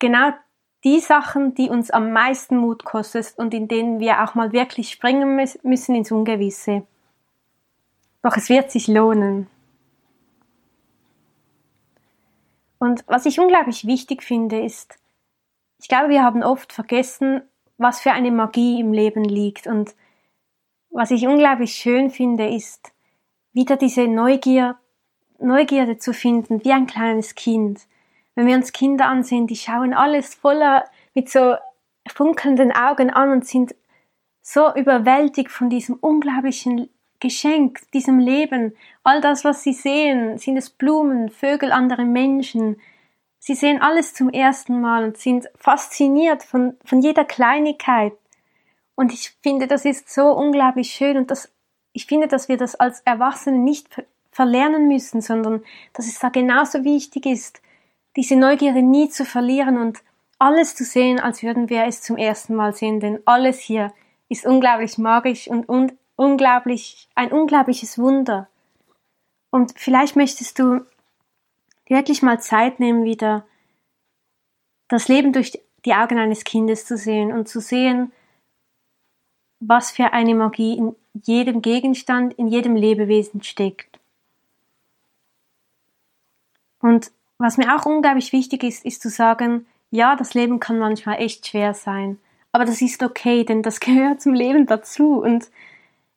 genau 0.00 0.32
die 0.82 0.98
Sachen, 0.98 1.54
die 1.54 1.70
uns 1.70 1.92
am 1.92 2.10
meisten 2.10 2.56
Mut 2.56 2.84
kosten 2.84 3.22
und 3.36 3.54
in 3.54 3.68
denen 3.68 4.00
wir 4.00 4.24
auch 4.24 4.34
mal 4.34 4.52
wirklich 4.52 4.90
springen 4.90 5.36
müssen 5.62 5.94
ins 5.94 6.10
Ungewisse. 6.10 6.84
Doch 8.22 8.36
es 8.36 8.48
wird 8.48 8.72
sich 8.72 8.88
lohnen. 8.88 9.46
Und 12.80 13.04
was 13.06 13.24
ich 13.24 13.38
unglaublich 13.38 13.86
wichtig 13.86 14.24
finde, 14.24 14.64
ist, 14.64 14.98
ich 15.78 15.86
glaube, 15.86 16.08
wir 16.08 16.24
haben 16.24 16.42
oft 16.42 16.72
vergessen, 16.72 17.40
was 17.78 18.00
für 18.00 18.10
eine 18.10 18.32
Magie 18.32 18.80
im 18.80 18.92
Leben 18.92 19.22
liegt. 19.22 19.68
Und 19.68 19.94
was 20.90 21.12
ich 21.12 21.28
unglaublich 21.28 21.76
schön 21.76 22.10
finde, 22.10 22.48
ist, 22.48 22.90
wieder 23.56 23.76
diese 23.76 24.06
Neugier, 24.06 24.76
Neugierde 25.40 25.98
zu 25.98 26.12
finden, 26.12 26.64
wie 26.64 26.70
ein 26.70 26.86
kleines 26.86 27.34
Kind. 27.34 27.80
Wenn 28.36 28.46
wir 28.46 28.54
uns 28.54 28.70
Kinder 28.72 29.06
ansehen, 29.06 29.48
die 29.48 29.56
schauen 29.56 29.92
alles 29.92 30.36
voller, 30.36 30.84
mit 31.12 31.28
so 31.28 31.56
funkelnden 32.08 32.70
Augen 32.70 33.10
an 33.10 33.30
und 33.30 33.44
sind 33.44 33.74
so 34.40 34.72
überwältigt 34.76 35.50
von 35.50 35.68
diesem 35.68 35.96
unglaublichen 35.96 36.88
Geschenk, 37.18 37.80
diesem 37.92 38.20
Leben. 38.20 38.76
All 39.02 39.20
das, 39.20 39.44
was 39.44 39.64
sie 39.64 39.72
sehen, 39.72 40.38
sind 40.38 40.56
es 40.56 40.70
Blumen, 40.70 41.30
Vögel, 41.30 41.72
andere 41.72 42.04
Menschen, 42.04 42.76
Sie 43.46 43.54
sehen 43.54 43.80
alles 43.80 44.12
zum 44.12 44.28
ersten 44.28 44.80
Mal 44.80 45.04
und 45.04 45.18
sind 45.18 45.48
fasziniert 45.54 46.42
von, 46.42 46.76
von 46.84 47.00
jeder 47.00 47.24
Kleinigkeit. 47.24 48.12
Und 48.96 49.12
ich 49.12 49.36
finde, 49.40 49.68
das 49.68 49.84
ist 49.84 50.12
so 50.12 50.32
unglaublich 50.32 50.90
schön 50.90 51.16
und 51.16 51.30
das, 51.30 51.52
ich 51.96 52.04
finde, 52.04 52.28
dass 52.28 52.48
wir 52.48 52.58
das 52.58 52.74
als 52.74 53.00
Erwachsene 53.00 53.58
nicht 53.58 54.02
verlernen 54.30 54.86
müssen, 54.86 55.22
sondern 55.22 55.64
dass 55.94 56.06
es 56.06 56.18
da 56.18 56.28
genauso 56.28 56.84
wichtig 56.84 57.24
ist, 57.24 57.62
diese 58.16 58.36
Neugierde 58.36 58.82
nie 58.82 59.08
zu 59.08 59.24
verlieren 59.24 59.78
und 59.78 60.02
alles 60.38 60.74
zu 60.74 60.84
sehen, 60.84 61.18
als 61.18 61.42
würden 61.42 61.70
wir 61.70 61.84
es 61.84 62.02
zum 62.02 62.18
ersten 62.18 62.54
Mal 62.54 62.74
sehen, 62.74 63.00
denn 63.00 63.20
alles 63.24 63.60
hier 63.60 63.94
ist 64.28 64.44
unglaublich 64.44 64.98
magisch 64.98 65.48
und 65.48 65.70
un 65.70 65.92
unglaublich, 66.16 67.08
ein 67.14 67.32
unglaubliches 67.32 67.98
Wunder. 67.98 68.48
Und 69.50 69.72
vielleicht 69.76 70.16
möchtest 70.16 70.58
du 70.58 70.84
wirklich 71.86 72.22
mal 72.22 72.40
Zeit 72.40 72.78
nehmen, 72.78 73.04
wieder 73.04 73.46
das 74.88 75.08
Leben 75.08 75.32
durch 75.32 75.58
die 75.86 75.94
Augen 75.94 76.18
eines 76.18 76.44
Kindes 76.44 76.84
zu 76.84 76.98
sehen 76.98 77.32
und 77.32 77.48
zu 77.48 77.60
sehen, 77.60 78.12
was 79.60 79.90
für 79.90 80.12
eine 80.12 80.34
Magie 80.34 80.76
in 80.76 80.94
jedem 81.24 81.62
Gegenstand, 81.62 82.34
in 82.34 82.48
jedem 82.48 82.76
Lebewesen 82.76 83.42
steckt. 83.42 83.98
Und 86.80 87.10
was 87.38 87.56
mir 87.56 87.74
auch 87.76 87.86
unglaublich 87.86 88.32
wichtig 88.32 88.62
ist, 88.62 88.84
ist 88.84 89.02
zu 89.02 89.10
sagen, 89.10 89.66
ja, 89.90 90.16
das 90.16 90.34
Leben 90.34 90.60
kann 90.60 90.78
manchmal 90.78 91.20
echt 91.20 91.46
schwer 91.46 91.74
sein, 91.74 92.18
aber 92.52 92.64
das 92.64 92.80
ist 92.80 93.02
okay, 93.02 93.44
denn 93.44 93.62
das 93.62 93.80
gehört 93.80 94.20
zum 94.20 94.34
Leben 94.34 94.66
dazu. 94.66 95.20
Und 95.20 95.50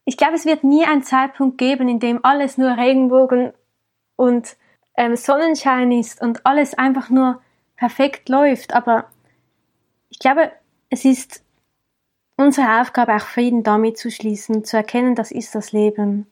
ich 0.05 0.17
glaube, 0.17 0.35
es 0.35 0.45
wird 0.45 0.63
nie 0.63 0.85
einen 0.85 1.03
Zeitpunkt 1.03 1.57
geben, 1.57 1.87
in 1.87 1.99
dem 1.99 2.23
alles 2.23 2.57
nur 2.57 2.77
Regenbogen 2.77 3.53
und 4.15 4.55
ähm, 4.95 5.15
Sonnenschein 5.15 5.91
ist 5.91 6.21
und 6.21 6.45
alles 6.45 6.73
einfach 6.77 7.09
nur 7.09 7.41
perfekt 7.75 8.29
läuft. 8.29 8.73
Aber 8.73 9.05
ich 10.09 10.19
glaube, 10.19 10.51
es 10.89 11.05
ist 11.05 11.43
unsere 12.39 12.79
Aufgabe, 12.79 13.15
auch 13.15 13.25
Frieden 13.25 13.63
damit 13.63 13.97
zu 13.97 14.09
schließen, 14.09 14.63
zu 14.63 14.77
erkennen, 14.77 15.13
das 15.13 15.29
ist 15.29 15.55
das 15.55 15.73
Leben. 15.73 16.25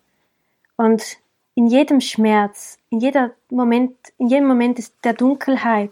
Und 0.77 1.17
in 1.53 1.67
jedem 1.67 1.99
Schmerz, 1.99 2.77
in 2.89 3.01
jeder 3.01 3.33
Moment, 3.49 3.93
in 4.17 4.27
jedem 4.27 4.47
Moment 4.47 4.79
der 5.03 5.13
Dunkelheit 5.13 5.91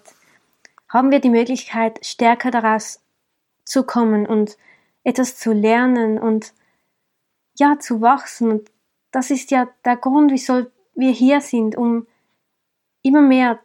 haben 0.88 1.12
wir 1.12 1.20
die 1.20 1.30
Möglichkeit, 1.30 2.00
stärker 2.06 2.50
daraus 2.50 3.02
zu 3.66 3.84
kommen 3.84 4.26
und 4.26 4.58
etwas 5.04 5.36
zu 5.36 5.52
lernen 5.52 6.18
und 6.18 6.54
ja, 7.58 7.78
zu 7.80 8.00
wachsen. 8.00 8.52
Und 8.52 8.72
das 9.12 9.32
ist 9.32 9.52
ja 9.52 9.68
der 9.84 9.98
Grund, 9.98 10.32
wieso 10.32 10.66
wir 10.94 11.12
hier 11.12 11.42
sind, 11.42 11.76
um 11.76 12.08
immer 13.02 13.22
mehr 13.22 13.60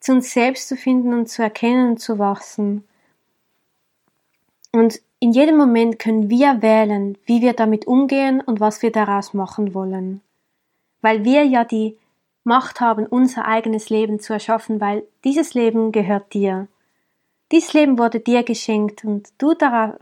zu 0.00 0.12
uns 0.12 0.32
selbst 0.32 0.66
zu 0.66 0.76
finden 0.76 1.14
und 1.14 1.28
zu 1.28 1.42
erkennen 1.42 1.90
und 1.90 1.98
zu 1.98 2.18
wachsen. 2.18 2.88
Und 4.72 5.00
in 5.20 5.32
jedem 5.32 5.56
Moment 5.56 5.98
können 5.98 6.30
wir 6.30 6.62
wählen, 6.62 7.18
wie 7.26 7.42
wir 7.42 7.52
damit 7.52 7.86
umgehen 7.86 8.40
und 8.40 8.60
was 8.60 8.82
wir 8.82 8.92
daraus 8.92 9.34
machen 9.34 9.74
wollen. 9.74 10.20
Weil 11.00 11.24
wir 11.24 11.44
ja 11.44 11.64
die 11.64 11.96
Macht 12.44 12.80
haben, 12.80 13.04
unser 13.06 13.44
eigenes 13.44 13.90
Leben 13.90 14.20
zu 14.20 14.32
erschaffen, 14.32 14.80
weil 14.80 15.04
dieses 15.24 15.54
Leben 15.54 15.92
gehört 15.92 16.32
dir. 16.32 16.68
Dieses 17.50 17.72
Leben 17.72 17.98
wurde 17.98 18.20
dir 18.20 18.42
geschenkt 18.42 19.04
und 19.04 19.28
du 19.38 19.54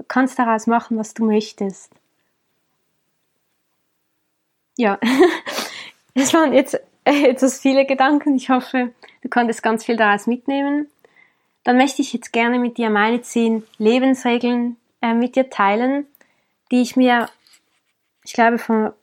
kannst 0.09 0.39
daraus 0.39 0.67
machen, 0.67 0.99
was 0.99 1.15
du 1.15 1.25
möchtest. 1.25 1.93
Ja, 4.77 4.99
es 6.15 6.35
waren 6.35 6.53
jetzt 6.53 6.79
etwas 7.05 7.61
viele 7.61 7.87
Gedanken. 7.87 8.37
Ich 8.37 8.51
hoffe, 8.51 8.93
du 9.23 9.29
konntest 9.29 9.63
ganz 9.63 9.85
viel 9.85 9.97
daraus 9.97 10.27
mitnehmen. 10.27 10.89
Dann 11.65 11.79
möchte 11.79 12.03
ich 12.03 12.13
jetzt 12.13 12.33
gerne 12.33 12.59
mit 12.59 12.77
dir 12.77 12.91
meine 12.91 13.23
zehn 13.23 13.65
Lebensregeln 13.79 14.77
äh, 15.01 15.15
mit 15.15 15.37
dir 15.37 15.51
teilen, 15.51 16.07
die 16.71 16.83
ich 16.83 16.97
mir, 16.97 17.29
ich 18.25 18.33
glaube, 18.33 18.59
vor 18.59 18.95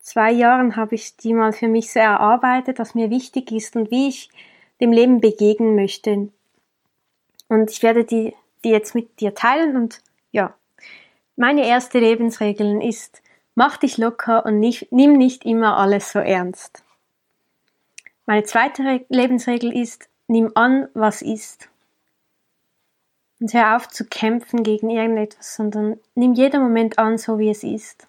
zwei 0.00 0.30
Jahren 0.30 0.76
habe 0.76 0.94
ich 0.94 1.16
die 1.16 1.34
mal 1.34 1.52
für 1.52 1.68
mich 1.68 1.92
so 1.92 1.98
erarbeitet, 1.98 2.78
was 2.78 2.94
mir 2.94 3.10
wichtig 3.10 3.52
ist 3.52 3.76
und 3.76 3.90
wie 3.90 4.08
ich 4.08 4.30
dem 4.80 4.92
Leben 4.92 5.20
begegnen 5.20 5.74
möchte. 5.74 6.28
Und 7.48 7.70
ich 7.70 7.82
werde 7.82 8.04
die, 8.04 8.34
die 8.64 8.70
jetzt 8.70 8.94
mit 8.94 9.20
dir 9.20 9.34
teilen 9.34 9.76
und 9.76 10.02
ja. 10.32 10.54
Meine 11.36 11.66
erste 11.66 11.98
Lebensregel 11.98 12.82
ist, 12.82 13.22
mach 13.54 13.76
dich 13.76 13.98
locker 13.98 14.46
und 14.46 14.58
nicht, 14.58 14.90
nimm 14.90 15.12
nicht 15.14 15.44
immer 15.44 15.76
alles 15.76 16.12
so 16.12 16.18
ernst. 16.18 16.82
Meine 18.26 18.44
zweite 18.44 19.04
Lebensregel 19.08 19.76
ist, 19.76 20.08
nimm 20.28 20.50
an, 20.54 20.88
was 20.94 21.22
ist. 21.22 21.68
Und 23.38 23.52
hör 23.52 23.76
auf 23.76 23.88
zu 23.88 24.06
kämpfen 24.06 24.62
gegen 24.62 24.88
irgendetwas, 24.88 25.56
sondern 25.56 26.00
nimm 26.14 26.34
jeden 26.34 26.62
Moment 26.62 26.98
an, 26.98 27.18
so 27.18 27.38
wie 27.38 27.50
es 27.50 27.62
ist. 27.62 28.06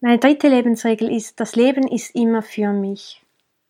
Meine 0.00 0.18
dritte 0.18 0.48
Lebensregel 0.48 1.14
ist, 1.14 1.40
das 1.40 1.56
Leben 1.56 1.86
ist 1.86 2.14
immer 2.14 2.42
für 2.42 2.72
mich. 2.72 3.22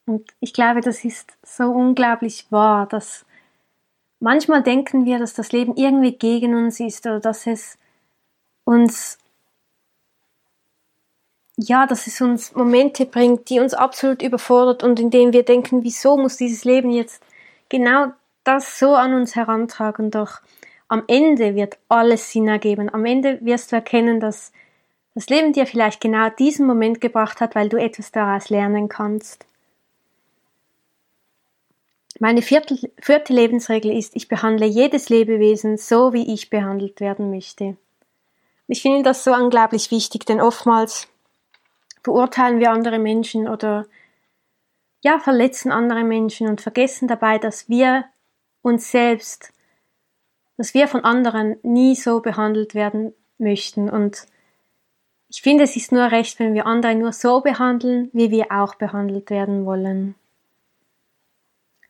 Und 0.06 0.30
ich 0.40 0.52
glaube, 0.52 0.80
das 0.80 1.04
ist 1.04 1.32
so 1.42 1.64
unglaublich 1.64 2.46
wahr, 2.50 2.86
dass 2.86 3.24
manchmal 4.20 4.62
denken 4.62 5.04
wir, 5.06 5.18
dass 5.18 5.34
das 5.34 5.50
Leben 5.52 5.74
irgendwie 5.76 6.12
gegen 6.12 6.54
uns 6.54 6.78
ist 6.78 7.06
oder 7.06 7.20
dass 7.20 7.46
es 7.46 7.78
uns 8.64 9.18
ja, 11.56 11.86
dass 11.86 12.06
es 12.06 12.20
uns 12.20 12.54
Momente 12.54 13.04
bringt, 13.04 13.50
die 13.50 13.60
uns 13.60 13.74
absolut 13.74 14.22
überfordert 14.22 14.82
und 14.82 14.98
in 14.98 15.10
denen 15.10 15.32
wir 15.32 15.44
denken, 15.44 15.84
wieso 15.84 16.16
muss 16.16 16.36
dieses 16.36 16.64
Leben 16.64 16.90
jetzt 16.90 17.22
genau 17.70 18.12
das 18.44 18.78
so 18.78 18.94
an 18.94 19.14
uns 19.14 19.34
herantragen? 19.34 20.10
Doch 20.10 20.42
am 20.88 21.04
Ende 21.06 21.54
wird 21.54 21.78
alles 21.88 22.30
Sinn 22.30 22.48
ergeben. 22.48 22.92
Am 22.92 23.06
Ende 23.06 23.38
wirst 23.40 23.72
du 23.72 23.76
erkennen, 23.76 24.20
dass 24.20 24.52
das 25.14 25.28
Leben 25.28 25.54
dir 25.54 25.66
vielleicht 25.66 26.00
genau 26.00 26.28
diesen 26.28 26.66
Moment 26.66 27.00
gebracht 27.00 27.40
hat, 27.40 27.54
weil 27.54 27.68
du 27.68 27.78
etwas 27.78 28.12
daraus 28.12 28.50
lernen 28.50 28.88
kannst. 28.88 29.46
Meine 32.18 32.42
vierte, 32.42 32.76
vierte 33.00 33.32
Lebensregel 33.32 33.96
ist, 33.96 34.14
ich 34.14 34.28
behandle 34.28 34.66
jedes 34.66 35.08
Lebewesen 35.08 35.78
so, 35.78 36.12
wie 36.12 36.34
ich 36.34 36.50
behandelt 36.50 37.00
werden 37.00 37.30
möchte. 37.30 37.78
Ich 38.68 38.82
finde 38.82 39.02
das 39.02 39.24
so 39.24 39.32
unglaublich 39.32 39.90
wichtig, 39.90 40.26
denn 40.26 40.40
oftmals 40.40 41.08
beurteilen 42.02 42.60
wir 42.60 42.72
andere 42.72 42.98
Menschen 42.98 43.48
oder 43.48 43.86
ja, 45.02 45.18
verletzen 45.18 45.72
andere 45.72 46.04
Menschen 46.04 46.48
und 46.48 46.60
vergessen 46.60 47.08
dabei, 47.08 47.38
dass 47.38 47.68
wir 47.68 48.04
uns 48.62 48.90
selbst, 48.90 49.52
dass 50.56 50.74
wir 50.74 50.88
von 50.88 51.04
anderen 51.04 51.56
nie 51.62 51.94
so 51.94 52.20
behandelt 52.20 52.74
werden 52.74 53.14
möchten. 53.38 53.88
Und 53.88 54.26
ich 55.28 55.42
finde, 55.42 55.64
es 55.64 55.76
ist 55.76 55.92
nur 55.92 56.10
recht, 56.10 56.38
wenn 56.38 56.54
wir 56.54 56.66
andere 56.66 56.94
nur 56.94 57.12
so 57.12 57.40
behandeln, 57.40 58.10
wie 58.12 58.30
wir 58.30 58.52
auch 58.52 58.74
behandelt 58.74 59.30
werden 59.30 59.64
wollen. 59.64 60.14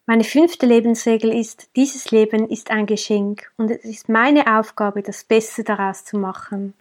Meine 0.07 0.25
fünfte 0.25 0.67
Lebensregel 0.67 1.33
ist, 1.33 1.71
dieses 1.77 2.11
Leben 2.11 2.49
ist 2.49 2.71
ein 2.71 2.87
Geschenk 2.87 3.53
und 3.57 3.71
es 3.71 3.85
ist 3.85 4.09
meine 4.09 4.59
Aufgabe, 4.59 5.03
das 5.03 5.23
Beste 5.23 5.63
daraus 5.63 6.05
zu 6.05 6.19
machen. 6.19 6.75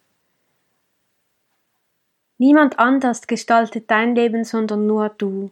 Niemand 2.40 2.80
anders 2.80 3.28
gestaltet 3.28 3.92
dein 3.92 4.16
Leben, 4.16 4.46
sondern 4.46 4.88
nur 4.88 5.10
du. 5.10 5.52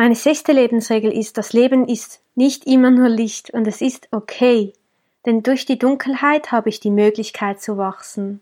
Meine 0.00 0.14
sechste 0.14 0.52
Lebensregel 0.52 1.12
ist, 1.12 1.36
das 1.36 1.52
Leben 1.52 1.86
ist 1.86 2.22
nicht 2.34 2.66
immer 2.66 2.90
nur 2.90 3.10
Licht 3.10 3.50
und 3.50 3.66
es 3.66 3.82
ist 3.82 4.08
okay, 4.12 4.72
denn 5.26 5.42
durch 5.42 5.66
die 5.66 5.78
Dunkelheit 5.78 6.52
habe 6.52 6.70
ich 6.70 6.80
die 6.80 6.90
Möglichkeit 6.90 7.60
zu 7.60 7.76
wachsen. 7.76 8.40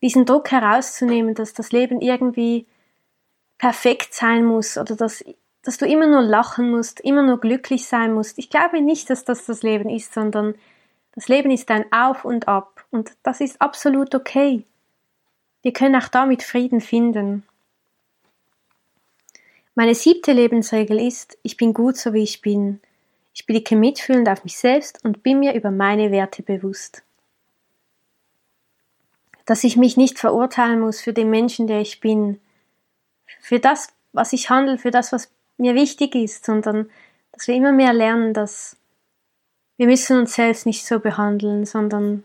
Diesen 0.00 0.24
Druck 0.24 0.50
herauszunehmen, 0.50 1.34
dass 1.34 1.52
das 1.52 1.70
Leben 1.70 2.00
irgendwie 2.00 2.66
perfekt 3.58 4.14
sein 4.14 4.46
muss 4.46 4.78
oder 4.78 4.96
dass, 4.96 5.22
dass 5.64 5.76
du 5.76 5.84
immer 5.84 6.06
nur 6.06 6.22
lachen 6.22 6.70
musst, 6.70 7.00
immer 7.00 7.22
nur 7.22 7.38
glücklich 7.38 7.86
sein 7.86 8.14
musst. 8.14 8.38
Ich 8.38 8.48
glaube 8.48 8.80
nicht, 8.80 9.10
dass 9.10 9.26
das 9.26 9.44
das 9.44 9.62
Leben 9.62 9.90
ist, 9.90 10.14
sondern 10.14 10.54
das 11.14 11.28
Leben 11.28 11.50
ist 11.50 11.70
ein 11.70 11.92
Auf 11.92 12.24
und 12.24 12.48
Ab 12.48 12.86
und 12.90 13.12
das 13.22 13.42
ist 13.42 13.60
absolut 13.60 14.14
okay. 14.14 14.64
Wir 15.60 15.74
können 15.74 15.96
auch 15.96 16.08
damit 16.08 16.42
Frieden 16.42 16.80
finden. 16.80 17.44
Meine 19.74 19.94
siebte 19.94 20.32
Lebensregel 20.32 21.00
ist, 21.00 21.38
ich 21.42 21.56
bin 21.56 21.72
gut 21.72 21.96
so 21.96 22.12
wie 22.12 22.22
ich 22.22 22.42
bin. 22.42 22.80
Ich 23.32 23.46
blicke 23.46 23.74
mitfühlend 23.74 24.28
auf 24.28 24.44
mich 24.44 24.58
selbst 24.58 25.02
und 25.04 25.22
bin 25.22 25.40
mir 25.40 25.54
über 25.54 25.70
meine 25.70 26.10
Werte 26.10 26.42
bewusst. 26.42 27.02
Dass 29.46 29.64
ich 29.64 29.78
mich 29.78 29.96
nicht 29.96 30.18
verurteilen 30.18 30.80
muss 30.80 31.00
für 31.00 31.14
den 31.14 31.30
Menschen, 31.30 31.66
der 31.66 31.80
ich 31.80 32.00
bin, 32.00 32.38
für 33.40 33.58
das, 33.58 33.88
was 34.12 34.34
ich 34.34 34.50
handle, 34.50 34.76
für 34.76 34.90
das, 34.90 35.10
was 35.10 35.32
mir 35.56 35.74
wichtig 35.74 36.14
ist, 36.14 36.44
sondern 36.44 36.90
dass 37.32 37.48
wir 37.48 37.54
immer 37.54 37.72
mehr 37.72 37.94
lernen, 37.94 38.34
dass 38.34 38.76
wir 39.78 39.86
müssen 39.86 40.18
uns 40.18 40.34
selbst 40.34 40.66
nicht 40.66 40.84
so 40.84 41.00
behandeln, 41.00 41.64
sondern 41.64 42.24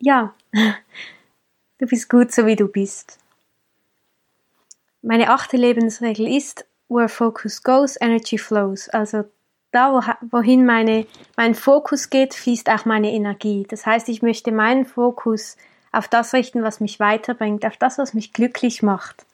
ja, 0.00 0.34
du 1.78 1.86
bist 1.86 2.08
gut 2.08 2.32
so 2.32 2.46
wie 2.46 2.56
du 2.56 2.68
bist. 2.68 3.18
Meine 5.06 5.28
achte 5.28 5.58
Lebensregel 5.58 6.26
ist, 6.26 6.64
where 6.88 7.10
focus 7.10 7.62
goes, 7.62 8.00
energy 8.00 8.38
flows. 8.38 8.88
Also 8.88 9.24
da, 9.70 10.16
wohin 10.30 10.64
meine, 10.64 11.06
mein 11.36 11.54
Fokus 11.54 12.08
geht, 12.08 12.32
fließt 12.32 12.70
auch 12.70 12.86
meine 12.86 13.12
Energie. 13.12 13.66
Das 13.68 13.84
heißt, 13.84 14.08
ich 14.08 14.22
möchte 14.22 14.50
meinen 14.50 14.86
Fokus 14.86 15.58
auf 15.92 16.08
das 16.08 16.32
richten, 16.32 16.62
was 16.62 16.80
mich 16.80 17.00
weiterbringt, 17.00 17.66
auf 17.66 17.76
das, 17.76 17.98
was 17.98 18.14
mich 18.14 18.32
glücklich 18.32 18.82
macht. 18.82 19.26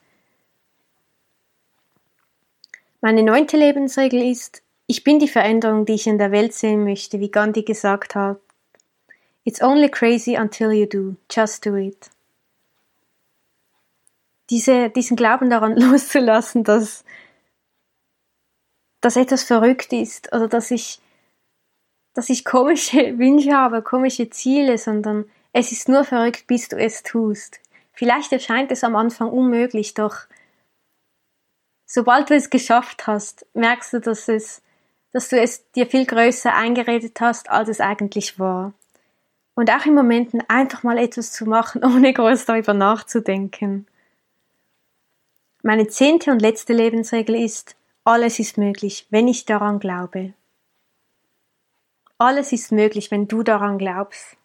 Meine 2.99 3.23
neunte 3.23 3.55
Lebensregel 3.55 4.29
ist, 4.29 4.63
ich 4.87 5.05
bin 5.05 5.19
die 5.19 5.29
Veränderung, 5.29 5.85
die 5.85 5.93
ich 5.93 6.05
in 6.05 6.17
der 6.17 6.33
Welt 6.33 6.53
sehen 6.53 6.83
möchte, 6.83 7.21
wie 7.21 7.31
Gandhi 7.31 7.63
gesagt 7.63 8.13
hat. 8.15 8.41
It's 9.45 9.61
only 9.61 9.89
crazy 9.89 10.35
until 10.35 10.73
you 10.73 10.85
do. 10.85 11.15
Just 11.29 11.65
do 11.65 11.77
it 11.77 12.11
diese, 14.51 14.89
diesen 14.89 15.17
Glauben 15.17 15.49
daran 15.49 15.75
loszulassen, 15.77 16.63
dass, 16.63 17.03
dass 19.01 19.15
etwas 19.15 19.43
verrückt 19.43 19.91
ist 19.93 20.31
oder 20.33 20.47
dass 20.47 20.69
ich, 20.69 20.99
dass 22.13 22.29
ich 22.29 22.45
komische 22.45 22.97
Wünsche 23.17 23.53
habe, 23.53 23.81
komische 23.81 24.29
Ziele, 24.29 24.77
sondern 24.77 25.25
es 25.53 25.71
ist 25.71 25.89
nur 25.89 26.03
verrückt, 26.03 26.45
bis 26.47 26.67
du 26.67 26.77
es 26.77 27.01
tust. 27.01 27.59
Vielleicht 27.93 28.31
erscheint 28.31 28.71
es 28.71 28.83
am 28.83 28.95
Anfang 28.95 29.29
unmöglich, 29.29 29.93
doch 29.93 30.27
sobald 31.85 32.29
du 32.29 32.35
es 32.35 32.49
geschafft 32.49 33.07
hast, 33.07 33.45
merkst 33.53 33.93
du, 33.93 33.99
dass 33.99 34.27
es, 34.27 34.61
dass 35.11 35.29
du 35.29 35.39
es 35.39 35.69
dir 35.71 35.87
viel 35.87 36.05
größer 36.05 36.53
eingeredet 36.53 37.19
hast, 37.19 37.49
als 37.49 37.69
es 37.69 37.81
eigentlich 37.81 38.39
war. 38.39 38.73
Und 39.55 39.69
auch 39.69 39.85
in 39.85 39.93
Momenten 39.93 40.41
einfach 40.47 40.83
mal 40.83 40.97
etwas 40.97 41.33
zu 41.33 41.45
machen, 41.45 41.83
ohne 41.83 42.13
groß 42.13 42.45
darüber 42.45 42.73
nachzudenken. 42.73 43.87
Meine 45.63 45.87
zehnte 45.87 46.31
und 46.31 46.41
letzte 46.41 46.73
Lebensregel 46.73 47.35
ist, 47.35 47.75
alles 48.03 48.39
ist 48.39 48.57
möglich, 48.57 49.05
wenn 49.11 49.27
ich 49.27 49.45
daran 49.45 49.79
glaube. 49.79 50.33
Alles 52.17 52.51
ist 52.51 52.71
möglich, 52.71 53.11
wenn 53.11 53.27
du 53.27 53.43
daran 53.43 53.77
glaubst. 53.77 54.37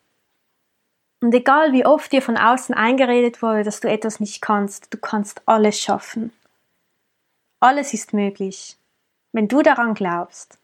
Und 1.20 1.34
egal 1.34 1.72
wie 1.72 1.86
oft 1.86 2.12
dir 2.12 2.20
von 2.20 2.36
außen 2.36 2.74
eingeredet 2.74 3.40
wurde, 3.42 3.62
dass 3.62 3.80
du 3.80 3.88
etwas 3.88 4.20
nicht 4.20 4.42
kannst, 4.42 4.92
du 4.92 4.98
kannst 4.98 5.42
alles 5.46 5.80
schaffen. 5.80 6.32
Alles 7.60 7.94
ist 7.94 8.12
möglich, 8.12 8.76
wenn 9.32 9.48
du 9.48 9.62
daran 9.62 9.94
glaubst. 9.94 10.58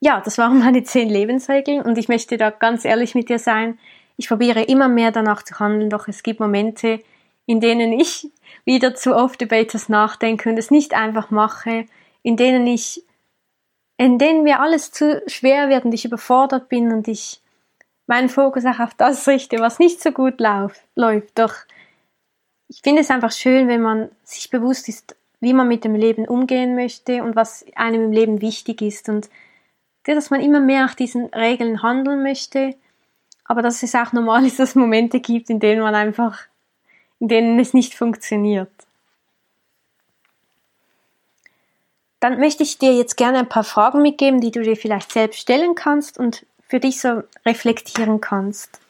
Ja, 0.00 0.20
das 0.20 0.36
waren 0.36 0.58
meine 0.58 0.82
zehn 0.82 1.08
Lebensregeln 1.08 1.80
und 1.80 1.96
ich 1.96 2.08
möchte 2.08 2.36
da 2.36 2.50
ganz 2.50 2.84
ehrlich 2.84 3.14
mit 3.14 3.28
dir 3.28 3.38
sein. 3.38 3.78
Ich 4.16 4.28
probiere 4.28 4.62
immer 4.62 4.88
mehr 4.88 5.10
danach 5.10 5.42
zu 5.42 5.58
handeln, 5.58 5.90
doch 5.90 6.08
es 6.08 6.22
gibt 6.22 6.40
Momente, 6.40 7.00
in 7.46 7.60
denen 7.60 7.92
ich 7.92 8.30
wieder 8.64 8.94
zu 8.94 9.14
oft 9.14 9.42
über 9.42 9.56
etwas 9.56 9.88
nachdenke 9.88 10.48
und 10.48 10.58
es 10.58 10.70
nicht 10.70 10.94
einfach 10.94 11.30
mache, 11.30 11.86
in 12.22 12.36
denen 12.36 12.66
ich, 12.66 13.02
in 13.96 14.18
denen 14.18 14.44
mir 14.44 14.60
alles 14.60 14.92
zu 14.92 15.22
schwer 15.26 15.68
wird 15.68 15.84
und 15.84 15.92
ich 15.92 16.04
überfordert 16.04 16.68
bin 16.68 16.92
und 16.92 17.08
ich 17.08 17.42
meinen 18.06 18.28
Fokus 18.28 18.64
auch 18.64 18.80
auf 18.80 18.94
das 18.94 19.26
richte, 19.28 19.60
was 19.60 19.78
nicht 19.78 20.00
so 20.00 20.12
gut 20.12 20.40
lauf, 20.40 20.80
läuft. 20.94 21.38
Doch 21.38 21.54
ich 22.68 22.80
finde 22.82 23.02
es 23.02 23.10
einfach 23.10 23.32
schön, 23.32 23.68
wenn 23.68 23.82
man 23.82 24.10
sich 24.22 24.50
bewusst 24.50 24.88
ist, 24.88 25.16
wie 25.40 25.52
man 25.52 25.68
mit 25.68 25.84
dem 25.84 25.94
Leben 25.94 26.26
umgehen 26.26 26.74
möchte 26.74 27.22
und 27.22 27.36
was 27.36 27.66
einem 27.76 28.04
im 28.04 28.12
Leben 28.12 28.40
wichtig 28.40 28.80
ist 28.80 29.08
und 29.08 29.28
dass 30.04 30.30
man 30.30 30.40
immer 30.40 30.60
mehr 30.60 30.84
nach 30.84 30.94
diesen 30.94 31.26
Regeln 31.26 31.82
handeln 31.82 32.22
möchte 32.22 32.74
aber 33.44 33.62
dass 33.62 33.82
es 33.82 33.94
auch 33.94 34.12
normal 34.12 34.44
ist, 34.46 34.58
dass 34.58 34.70
es 34.70 34.74
Momente 34.74 35.20
gibt, 35.20 35.50
in 35.50 35.60
denen 35.60 35.82
man 35.82 35.94
einfach, 35.94 36.40
in 37.20 37.28
denen 37.28 37.58
es 37.58 37.74
nicht 37.74 37.94
funktioniert. 37.94 38.70
Dann 42.20 42.40
möchte 42.40 42.62
ich 42.62 42.78
dir 42.78 42.94
jetzt 42.94 43.16
gerne 43.16 43.40
ein 43.40 43.48
paar 43.48 43.64
Fragen 43.64 44.00
mitgeben, 44.00 44.40
die 44.40 44.50
du 44.50 44.62
dir 44.62 44.76
vielleicht 44.76 45.12
selbst 45.12 45.40
stellen 45.40 45.74
kannst 45.74 46.18
und 46.18 46.46
für 46.66 46.80
dich 46.80 46.98
so 47.00 47.22
reflektieren 47.44 48.20
kannst. 48.20 48.80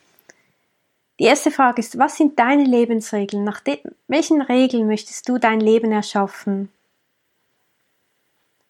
Die 1.18 1.24
erste 1.24 1.50
Frage 1.50 1.80
ist, 1.80 1.98
was 1.98 2.16
sind 2.16 2.38
deine 2.38 2.64
Lebensregeln? 2.64 3.44
Nach 3.44 3.60
welchen 4.08 4.40
Regeln 4.40 4.86
möchtest 4.86 5.28
du 5.28 5.38
dein 5.38 5.60
Leben 5.60 5.92
erschaffen? 5.92 6.70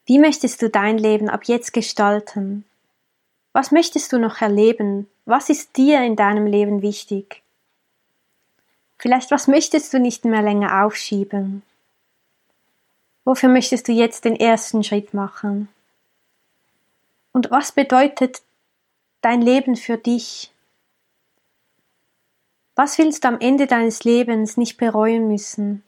Wie 0.07 0.19
möchtest 0.19 0.61
du 0.61 0.69
dein 0.69 0.99
Leben 0.99 1.31
ab 1.31 1.45
jetzt 1.45 1.73
gestalten? 1.73 2.65
Was 3.53 3.71
möchtest 3.71 4.13
du 4.13 4.19
noch 4.19 4.43
erleben? 4.43 5.09
Was 5.27 5.49
ist 5.49 5.77
dir 5.77 6.03
in 6.03 6.17
deinem 6.17 6.47
Leben 6.47 6.83
wichtig? 6.83 7.43
Vielleicht 8.99 9.31
was 9.31 9.49
möchtest 9.49 9.93
du 9.93 9.99
nicht 9.99 10.25
mehr 10.25 10.43
länger 10.43 10.85
aufschieben? 10.85 11.63
Wofür 13.25 13.49
möchtest 13.49 13.89
du 13.89 13.93
jetzt 13.93 14.25
den 14.27 14.37
ersten 14.37 14.85
Schritt 14.85 15.15
machen? 15.15 15.69
Und 17.33 17.51
was 17.51 17.73
bedeutet 17.73 18.43
dein 19.23 19.41
Leben 19.41 19.77
für 19.77 19.97
dich? 19.97 20.53
Was 22.77 22.99
willst 22.99 23.25
du 23.25 23.29
am 23.29 23.41
Ende 23.41 23.67
deines 23.67 24.05
Lebens 24.05 24.57
nicht 24.57 24.77
bereuen 24.77 25.29
müssen? 25.29 25.83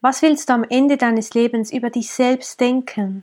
Was 0.00 0.22
willst 0.22 0.48
du 0.48 0.54
am 0.54 0.64
Ende 0.64 0.96
deines 0.96 1.34
Lebens 1.34 1.72
über 1.72 1.88
dich 1.88 2.10
selbst 2.10 2.58
denken? 2.58 3.22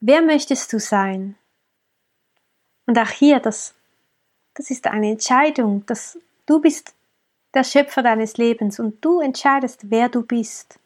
Wer 0.00 0.20
möchtest 0.20 0.72
du 0.72 0.78
sein? 0.78 1.36
Und 2.90 2.98
auch 2.98 3.10
hier, 3.10 3.38
das, 3.38 3.72
das 4.54 4.68
ist 4.68 4.88
eine 4.88 5.12
Entscheidung, 5.12 5.86
dass 5.86 6.18
du 6.46 6.60
bist 6.60 6.92
der 7.54 7.62
Schöpfer 7.62 8.02
deines 8.02 8.36
Lebens 8.36 8.80
und 8.80 9.04
du 9.04 9.20
entscheidest, 9.20 9.90
wer 9.90 10.08
du 10.08 10.22
bist. 10.22 10.80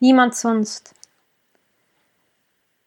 Niemand 0.00 0.34
sonst. 0.34 0.94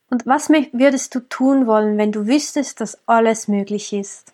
Und 0.09 0.25
was 0.25 0.49
würdest 0.49 1.13
du 1.13 1.19
tun 1.19 1.67
wollen, 1.67 1.99
wenn 1.99 2.11
du 2.11 2.25
wüsstest, 2.25 2.81
dass 2.81 2.97
alles 3.07 3.47
möglich 3.47 3.93
ist? 3.93 4.33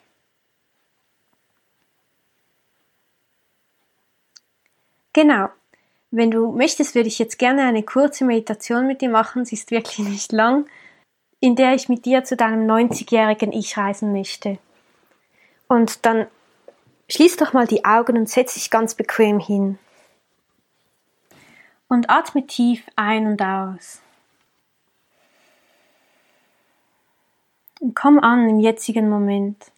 Genau. 5.11 5.49
Wenn 6.11 6.31
du 6.31 6.53
möchtest, 6.53 6.95
würde 6.95 7.09
ich 7.09 7.19
jetzt 7.19 7.37
gerne 7.37 7.63
eine 7.63 7.83
kurze 7.83 8.23
Meditation 8.23 8.87
mit 8.87 9.01
dir 9.01 9.09
machen. 9.09 9.43
Sie 9.43 9.55
ist 9.55 9.71
wirklich 9.71 10.07
nicht 10.07 10.31
lang 10.31 10.65
in 11.43 11.57
der 11.57 11.75
ich 11.75 11.89
mit 11.89 12.05
dir 12.05 12.23
zu 12.23 12.37
deinem 12.37 12.65
90-jährigen 12.65 13.51
Ich 13.51 13.75
reisen 13.75 14.13
möchte. 14.13 14.59
Und 15.67 16.05
dann 16.05 16.27
schließ 17.09 17.35
doch 17.35 17.51
mal 17.51 17.67
die 17.67 17.83
Augen 17.83 18.17
und 18.17 18.29
setz 18.29 18.53
dich 18.53 18.69
ganz 18.69 18.95
bequem 18.95 19.41
hin. 19.41 19.77
Und 21.89 22.09
atme 22.09 22.47
tief 22.47 22.85
ein 22.95 23.27
und 23.27 23.41
aus. 23.41 24.01
Und 27.81 27.93
komm 27.93 28.19
an 28.19 28.49
im 28.49 28.61
jetzigen 28.61 29.09
Moment. 29.09 29.72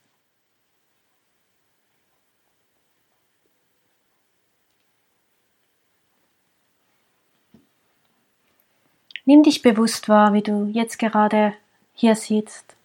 Nimm 9.25 9.41
dich 9.41 9.63
bewusst 9.63 10.07
wahr, 10.07 10.33
wie 10.33 10.43
du 10.43 10.65
jetzt 10.71 10.99
gerade 10.99 11.53
hier 11.93 12.15
sitzt, 12.15 12.75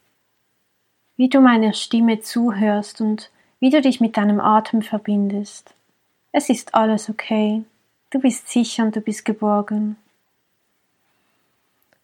wie 1.16 1.28
du 1.28 1.40
meiner 1.40 1.74
Stimme 1.74 2.20
zuhörst 2.20 3.02
und 3.02 3.30
wie 3.58 3.68
du 3.68 3.82
dich 3.82 4.00
mit 4.00 4.16
deinem 4.16 4.40
Atem 4.40 4.80
verbindest. 4.80 5.74
Es 6.32 6.48
ist 6.48 6.74
alles 6.74 7.10
okay. 7.10 7.64
Du 8.08 8.20
bist 8.20 8.48
sicher 8.48 8.84
und 8.84 8.96
du 8.96 9.02
bist 9.02 9.26
geborgen. 9.26 9.96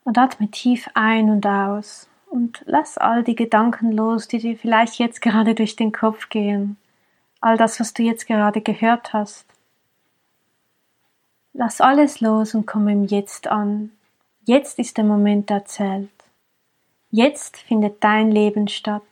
Und 0.05 0.19
atme 0.19 0.51
tief 0.51 0.89
ein 0.95 1.31
und 1.31 1.47
aus 1.47 2.09
und 2.27 2.63
lass 2.67 2.99
all 2.99 3.25
die 3.25 3.35
Gedanken 3.35 3.91
los, 3.91 4.29
die 4.29 4.39
dir 4.39 4.57
vielleicht 4.57 4.99
jetzt 4.99 5.23
gerade 5.23 5.55
durch 5.55 5.77
den 5.77 5.93
Kopf 5.93 6.29
gehen. 6.29 6.77
All 7.41 7.57
das, 7.57 7.81
was 7.81 7.95
du 7.95 8.03
jetzt 8.03 8.27
gerade 8.27 8.61
gehört 8.61 9.15
hast. 9.15 9.47
Lass 11.55 11.81
alles 11.81 12.21
los 12.21 12.55
und 12.55 12.67
komm 12.67 12.87
im 12.89 13.05
Jetzt 13.05 13.49
an. 13.49 13.96
Jetzt 14.49 14.79
ist 14.79 14.97
der 14.97 15.03
Moment, 15.03 15.51
der 15.51 15.65
zählt. 15.65 16.09
Jetzt 17.11 17.57
findet 17.57 18.05
dein 18.05 18.31
Leben 18.31 18.69
statt. 18.69 19.03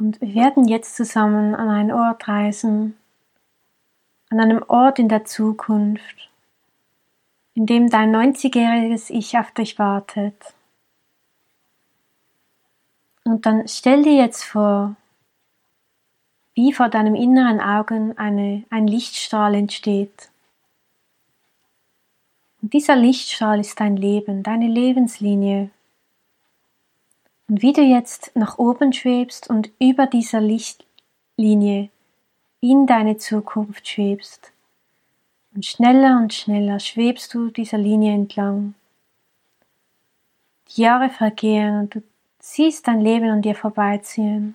Und 0.00 0.20
wir 0.20 0.34
werden 0.34 0.66
jetzt 0.66 0.96
zusammen 0.96 1.54
an 1.54 1.68
einen 1.68 1.92
Ort 1.92 2.26
reisen, 2.26 2.96
an 4.30 4.40
einem 4.40 4.64
Ort 4.66 4.98
in 4.98 5.08
der 5.08 5.24
Zukunft, 5.24 6.28
in 7.54 7.66
dem 7.66 7.88
dein 7.88 8.12
90-jähriges 8.14 9.10
Ich 9.10 9.38
auf 9.38 9.52
dich 9.52 9.78
wartet. 9.78 10.56
Und 13.26 13.44
dann 13.44 13.66
stell 13.66 14.04
dir 14.04 14.14
jetzt 14.14 14.44
vor, 14.44 14.94
wie 16.54 16.72
vor 16.72 16.88
deinem 16.88 17.16
inneren 17.16 17.60
Augen 17.60 18.16
eine, 18.16 18.62
ein 18.70 18.86
Lichtstrahl 18.86 19.56
entsteht. 19.56 20.30
Und 22.62 22.72
dieser 22.72 22.94
Lichtstrahl 22.94 23.58
ist 23.58 23.80
dein 23.80 23.96
Leben, 23.96 24.44
deine 24.44 24.68
Lebenslinie, 24.68 25.70
und 27.48 27.62
wie 27.62 27.72
du 27.72 27.82
jetzt 27.82 28.30
nach 28.34 28.58
oben 28.58 28.92
schwebst 28.92 29.50
und 29.50 29.70
über 29.80 30.06
dieser 30.06 30.40
Lichtlinie 30.40 31.90
in 32.60 32.86
deine 32.86 33.18
Zukunft 33.18 33.88
schwebst. 33.88 34.52
Und 35.52 35.66
schneller 35.66 36.18
und 36.18 36.32
schneller 36.32 36.78
schwebst 36.78 37.34
du 37.34 37.50
dieser 37.50 37.78
Linie 37.78 38.14
entlang. 38.14 38.74
Die 40.68 40.82
Jahre 40.82 41.08
vergehen 41.08 41.80
und 41.80 41.94
du 41.96 42.02
siehst 42.46 42.86
dein 42.86 43.00
Leben 43.00 43.28
an 43.28 43.42
dir 43.42 43.56
vorbeiziehen. 43.56 44.54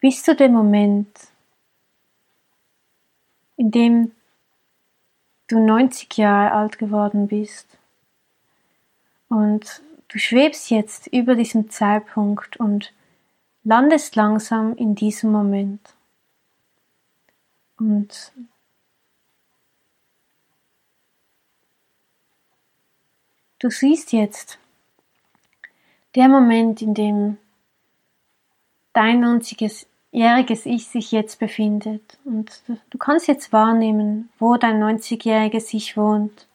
Bis 0.00 0.22
zu 0.22 0.34
dem 0.34 0.52
Moment, 0.52 1.08
in 3.56 3.70
dem 3.70 4.12
du 5.46 5.60
90 5.60 6.16
Jahre 6.18 6.52
alt 6.52 6.78
geworden 6.78 7.28
bist. 7.28 7.78
Und 9.28 9.82
du 10.08 10.18
schwebst 10.18 10.68
jetzt 10.68 11.06
über 11.06 11.36
diesem 11.36 11.70
Zeitpunkt 11.70 12.56
und 12.56 12.92
landest 13.62 14.16
langsam 14.16 14.74
in 14.76 14.94
diesem 14.94 15.30
Moment. 15.30 15.94
Und 17.78 18.32
du 23.64 23.70
siehst 23.70 24.12
jetzt 24.12 24.58
der 26.14 26.28
Moment, 26.28 26.82
in 26.82 26.92
dem 26.92 27.38
dein 28.92 29.24
90-jähriges 29.24 30.66
Ich 30.66 30.86
sich 30.86 31.12
jetzt 31.12 31.38
befindet. 31.38 32.18
Und 32.26 32.62
du 32.90 32.98
kannst 32.98 33.26
jetzt 33.26 33.54
wahrnehmen, 33.54 34.28
wo 34.38 34.58
dein 34.58 34.82
90-jähriges 34.82 35.74
Ich 35.74 35.96
wohnt. 35.96 36.46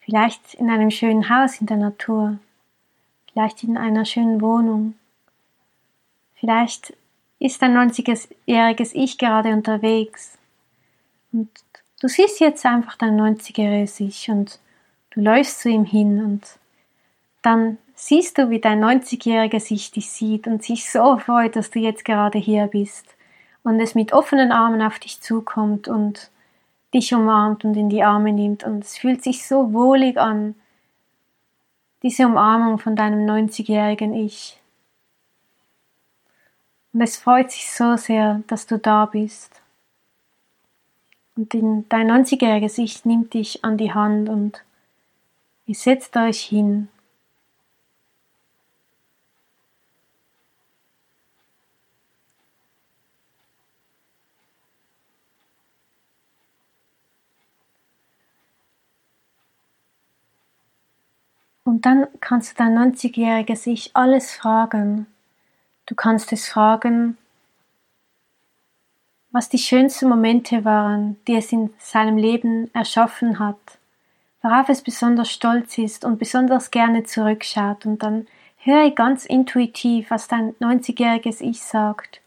Vielleicht 0.00 0.54
in 0.54 0.70
einem 0.70 0.90
schönen 0.90 1.28
Haus 1.28 1.60
in 1.60 1.66
der 1.66 1.76
Natur, 1.76 2.38
vielleicht 3.30 3.62
in 3.64 3.76
einer 3.76 4.06
schönen 4.06 4.40
Wohnung. 4.40 4.94
Vielleicht 6.36 6.96
ist 7.38 7.62
ein 7.62 7.76
90-jähriges 7.76 8.94
Ich 8.94 9.18
gerade 9.18 9.50
unterwegs. 9.50 10.38
Und 11.30 11.50
du 12.02 12.08
siehst 12.08 12.40
jetzt 12.40 12.66
einfach 12.66 12.96
dein 12.96 13.18
90-jähriges 13.18 14.00
Ich 14.00 14.28
und 14.28 14.58
du 15.10 15.20
läufst 15.20 15.60
zu 15.60 15.68
ihm 15.68 15.84
hin 15.84 16.22
und 16.24 16.42
dann 17.42 17.78
siehst 17.94 18.38
du, 18.38 18.50
wie 18.50 18.60
dein 18.60 18.82
90-jähriges 18.82 19.70
Ich 19.70 19.92
dich 19.92 20.10
sieht 20.10 20.48
und 20.48 20.64
sich 20.64 20.90
so 20.90 21.16
freut, 21.18 21.54
dass 21.54 21.70
du 21.70 21.78
jetzt 21.78 22.04
gerade 22.04 22.38
hier 22.38 22.66
bist 22.66 23.06
und 23.62 23.80
es 23.80 23.94
mit 23.94 24.12
offenen 24.12 24.50
Armen 24.50 24.82
auf 24.82 24.98
dich 24.98 25.20
zukommt 25.20 25.86
und 25.86 26.30
dich 26.92 27.14
umarmt 27.14 27.64
und 27.64 27.76
in 27.76 27.88
die 27.88 28.02
Arme 28.02 28.32
nimmt. 28.32 28.64
Und 28.64 28.84
es 28.84 28.98
fühlt 28.98 29.22
sich 29.22 29.46
so 29.46 29.72
wohlig 29.72 30.18
an, 30.18 30.56
diese 32.02 32.26
Umarmung 32.26 32.78
von 32.78 32.96
deinem 32.96 33.24
90-jährigen 33.26 34.12
Ich. 34.12 34.60
Und 36.92 37.00
es 37.00 37.16
freut 37.16 37.52
sich 37.52 37.70
so 37.70 37.96
sehr, 37.96 38.42
dass 38.48 38.66
du 38.66 38.76
da 38.78 39.06
bist. 39.06 39.61
Und 41.34 41.54
dein 41.54 42.10
90-jähriges 42.10 42.78
Ich 42.78 43.04
nimmt 43.04 43.34
dich 43.34 43.64
an 43.64 43.78
die 43.78 43.92
Hand 43.92 44.28
und 44.28 44.62
ihr 45.66 45.74
setzt 45.74 46.16
euch 46.16 46.42
hin 46.42 46.88
Und 61.64 61.86
dann 61.86 62.06
kannst 62.20 62.52
du 62.52 62.54
dein 62.62 62.76
90-jähriges 62.76 63.66
Ich 63.66 63.96
alles 63.96 64.32
fragen. 64.32 65.06
Du 65.86 65.94
kannst 65.94 66.32
es 66.32 66.48
fragen, 66.48 67.16
was 69.32 69.48
die 69.48 69.58
schönsten 69.58 70.08
Momente 70.08 70.64
waren, 70.64 71.16
die 71.26 71.36
es 71.36 71.50
in 71.52 71.72
seinem 71.78 72.18
Leben 72.18 72.72
erschaffen 72.74 73.38
hat, 73.38 73.78
worauf 74.42 74.68
es 74.68 74.82
besonders 74.82 75.30
stolz 75.30 75.78
ist 75.78 76.04
und 76.04 76.18
besonders 76.18 76.70
gerne 76.70 77.04
zurückschaut. 77.04 77.86
Und 77.86 78.02
dann 78.02 78.26
höre 78.58 78.90
ganz 78.90 79.24
intuitiv, 79.24 80.10
was 80.10 80.28
dein 80.28 80.54
90-jähriges 80.56 81.40
Ich 81.40 81.62
sagt. 81.62 82.20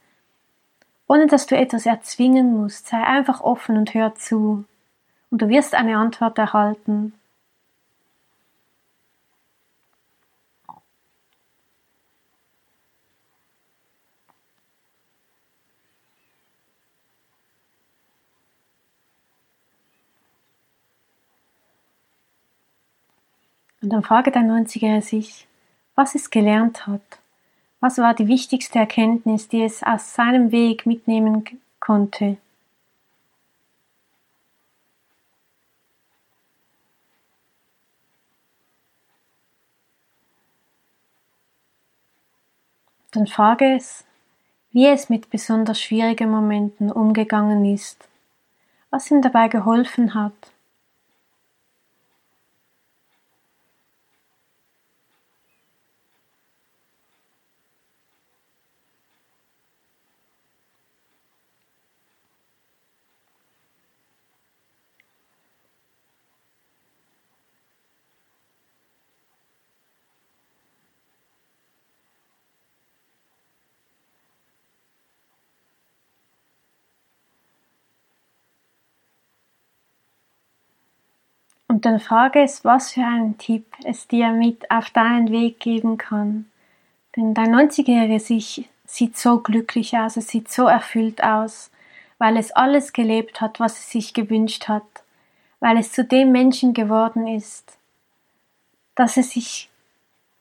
Ohne 1.08 1.28
dass 1.28 1.46
du 1.46 1.56
etwas 1.56 1.86
erzwingen 1.86 2.60
musst, 2.60 2.88
sei 2.88 2.98
einfach 2.98 3.42
offen 3.42 3.78
und 3.78 3.94
hör 3.94 4.16
zu. 4.16 4.66
Und 5.30 5.42
du 5.42 5.50
wirst 5.50 5.76
eine 5.76 5.98
Antwort 5.98 6.38
erhalten. 6.40 7.14
Und 23.86 23.92
dann 23.92 24.02
frage 24.02 24.32
dein 24.32 24.50
90er 24.50 25.00
sich, 25.00 25.46
was 25.94 26.16
es 26.16 26.32
gelernt 26.32 26.88
hat. 26.88 27.04
Was 27.82 28.00
war 28.00 28.16
die 28.16 28.28
wichtigste 28.28 28.80
Erkenntnis, 28.80 29.48
die 29.48 29.62
es 29.62 29.84
aus 29.84 30.16
seinem 30.16 30.52
Weg 30.52 30.88
mitnehmen 30.88 31.46
konnte? 31.80 32.38
Dann 43.12 43.28
frage 43.28 43.76
es, 43.76 44.04
wie 44.72 44.88
es 44.88 45.10
mit 45.10 45.30
besonders 45.30 45.80
schwierigen 45.80 46.32
Momenten 46.32 46.92
umgegangen 46.92 47.64
ist, 47.66 48.10
was 48.90 49.12
ihm 49.12 49.22
dabei 49.22 49.48
geholfen 49.48 50.16
hat 50.16 50.55
Dann 81.86 82.00
frage 82.00 82.42
es, 82.42 82.66
was 82.66 82.94
für 82.94 83.06
einen 83.06 83.38
Tipp 83.38 83.68
es 83.84 84.08
dir 84.08 84.32
mit 84.32 84.72
auf 84.72 84.90
deinen 84.90 85.30
Weg 85.30 85.60
geben 85.60 86.00
kann. 86.00 86.50
Denn 87.16 87.36
dein 87.36 87.54
90-jähriges 87.54 88.32
Ich 88.32 88.68
sieht 88.86 89.16
so 89.16 89.38
glücklich 89.38 89.96
aus, 89.96 90.18
es 90.18 90.28
sieht 90.28 90.50
so 90.50 90.66
erfüllt 90.66 91.24
aus, 91.24 91.70
weil 92.18 92.38
es 92.38 92.52
alles 92.52 92.92
gelebt 92.92 93.40
hat, 93.40 93.60
was 93.60 93.74
es 93.74 93.92
sich 93.92 94.16
gewünscht 94.16 94.68
hat, 94.68 94.82
weil 95.60 95.78
es 95.78 95.92
zu 95.92 96.04
dem 96.04 96.32
Menschen 96.32 96.74
geworden 96.74 97.28
ist, 97.28 97.78
dass 98.96 99.16
es 99.16 99.30
sich, 99.30 99.70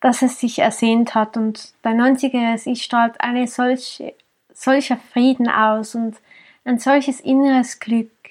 dass 0.01 0.23
es 0.23 0.41
sich 0.41 0.61
ersehnt 0.61 1.15
hat 1.15 1.37
und 1.37 1.75
dein 1.83 2.01
90er 2.01 2.67
Ich 2.67 2.85
strahlt 2.85 3.21
eine 3.21 3.49
solche, 3.49 4.15
solcher 4.55 4.97
Frieden 4.97 5.51
aus 5.51 5.95
und 5.95 6.17
ein 6.65 6.79
solches 6.79 7.21
inneres 7.21 7.81
Glück. 7.81 8.24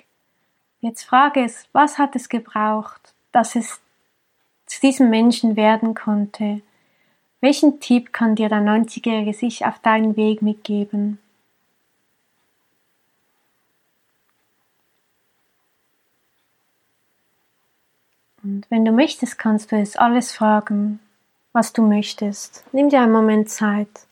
Jetzt 0.83 1.03
frage 1.05 1.45
es, 1.45 1.65
was 1.71 1.97
hat 1.97 2.13
es 2.13 2.27
gebraucht, 2.27 3.13
dass 3.31 3.55
es 3.55 3.79
zu 4.65 4.81
diesem 4.81 5.09
Menschen 5.09 5.55
werden 5.55 5.95
konnte? 5.95 6.61
Welchen 7.39 7.79
Tipp 7.79 8.11
kann 8.11 8.35
dir 8.35 8.49
dein 8.49 8.67
90-jährige 8.67 9.33
sich 9.33 9.65
auf 9.65 9.79
deinen 9.79 10.17
Weg 10.17 10.41
mitgeben? 10.41 11.19
Und 18.43 18.69
wenn 18.69 18.83
du 18.83 18.91
möchtest, 18.91 19.39
kannst 19.39 19.71
du 19.71 19.77
es 19.77 19.95
alles 19.95 20.33
fragen, 20.33 20.99
was 21.53 21.71
du 21.71 21.81
möchtest. 21.81 22.65
Nimm 22.73 22.89
dir 22.89 22.99
einen 22.99 23.13
Moment 23.13 23.49
Zeit. 23.49 24.05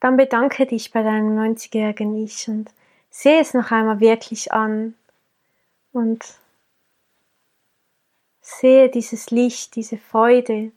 Dann 0.00 0.16
bedanke 0.16 0.66
dich 0.66 0.92
bei 0.92 1.02
deinem 1.02 1.36
90-jährigen 1.38 2.22
Ich 2.22 2.48
und 2.48 2.70
sehe 3.10 3.40
es 3.40 3.54
noch 3.54 3.70
einmal 3.70 4.00
wirklich 4.00 4.52
an 4.52 4.94
und 5.92 6.38
sehe 8.40 8.88
dieses 8.88 9.30
Licht, 9.30 9.74
diese 9.74 9.98
Freude, 9.98 10.72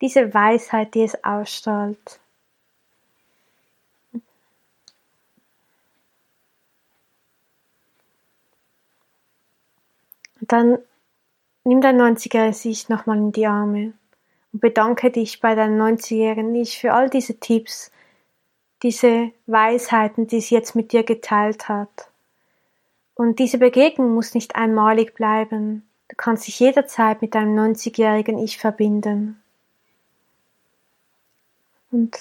diese 0.00 0.34
Weisheit, 0.34 0.94
die 0.94 1.02
es 1.02 1.24
ausstrahlt. 1.24 2.20
Und 10.40 10.52
dann 10.52 10.78
nimm 11.64 11.80
dein 11.80 12.00
90er 12.00 12.68
Ich 12.68 12.88
nochmal 12.88 13.16
in 13.16 13.32
die 13.32 13.46
Arme 13.46 13.94
und 14.52 14.60
bedanke 14.60 15.10
dich 15.10 15.40
bei 15.40 15.54
deinem 15.54 15.80
90-jährigen 15.80 16.54
Ich 16.54 16.78
für 16.78 16.92
all 16.92 17.08
diese 17.08 17.40
Tipps, 17.40 17.90
diese 18.86 19.32
Weisheiten, 19.46 20.28
die 20.28 20.36
es 20.36 20.48
jetzt 20.48 20.76
mit 20.76 20.92
dir 20.92 21.02
geteilt 21.02 21.68
hat. 21.68 22.08
Und 23.16 23.40
diese 23.40 23.58
Begegnung 23.58 24.14
muss 24.14 24.32
nicht 24.32 24.54
einmalig 24.54 25.12
bleiben. 25.12 25.84
Du 26.06 26.14
kannst 26.14 26.46
dich 26.46 26.60
jederzeit 26.60 27.20
mit 27.20 27.34
deinem 27.34 27.58
90-jährigen 27.58 28.38
Ich 28.38 28.58
verbinden. 28.58 29.42
Und 31.90 32.16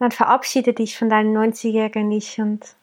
dann 0.00 0.10
verabschiede 0.10 0.72
dich 0.72 0.98
von 0.98 1.08
deinem 1.08 1.36
90-jährigen 1.36 2.10
Ich 2.10 2.40
und 2.40 2.74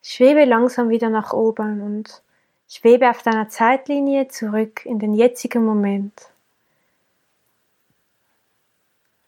schwebe 0.00 0.46
langsam 0.46 0.88
wieder 0.88 1.10
nach 1.10 1.34
oben 1.34 1.82
und 1.82 2.22
schwebe 2.70 3.10
auf 3.10 3.22
deiner 3.22 3.50
Zeitlinie 3.50 4.28
zurück 4.28 4.86
in 4.86 4.98
den 4.98 5.12
jetzigen 5.12 5.66
Moment. 5.66 6.33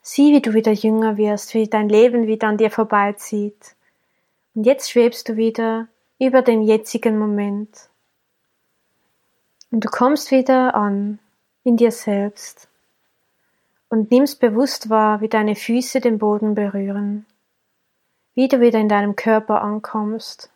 Sieh, 0.08 0.32
wie 0.32 0.40
du 0.40 0.54
wieder 0.54 0.70
jünger 0.70 1.16
wirst, 1.16 1.52
wie 1.54 1.66
dein 1.66 1.88
Leben 1.88 2.28
wieder 2.28 2.46
an 2.46 2.58
dir 2.58 2.70
vorbeizieht. 2.70 3.74
Und 4.54 4.64
jetzt 4.64 4.88
schwebst 4.88 5.28
du 5.28 5.34
wieder 5.34 5.88
über 6.20 6.42
dem 6.42 6.62
jetzigen 6.62 7.18
Moment. 7.18 7.88
Und 9.72 9.84
du 9.84 9.88
kommst 9.88 10.30
wieder 10.30 10.76
an 10.76 11.18
in 11.64 11.76
dir 11.76 11.90
selbst 11.90 12.68
und 13.88 14.12
nimmst 14.12 14.38
bewusst 14.38 14.90
wahr, 14.90 15.20
wie 15.22 15.28
deine 15.28 15.56
Füße 15.56 15.98
den 16.00 16.18
Boden 16.18 16.54
berühren, 16.54 17.26
wie 18.36 18.46
du 18.46 18.60
wieder 18.60 18.78
in 18.78 18.88
deinem 18.88 19.16
Körper 19.16 19.60
ankommst. 19.60 20.50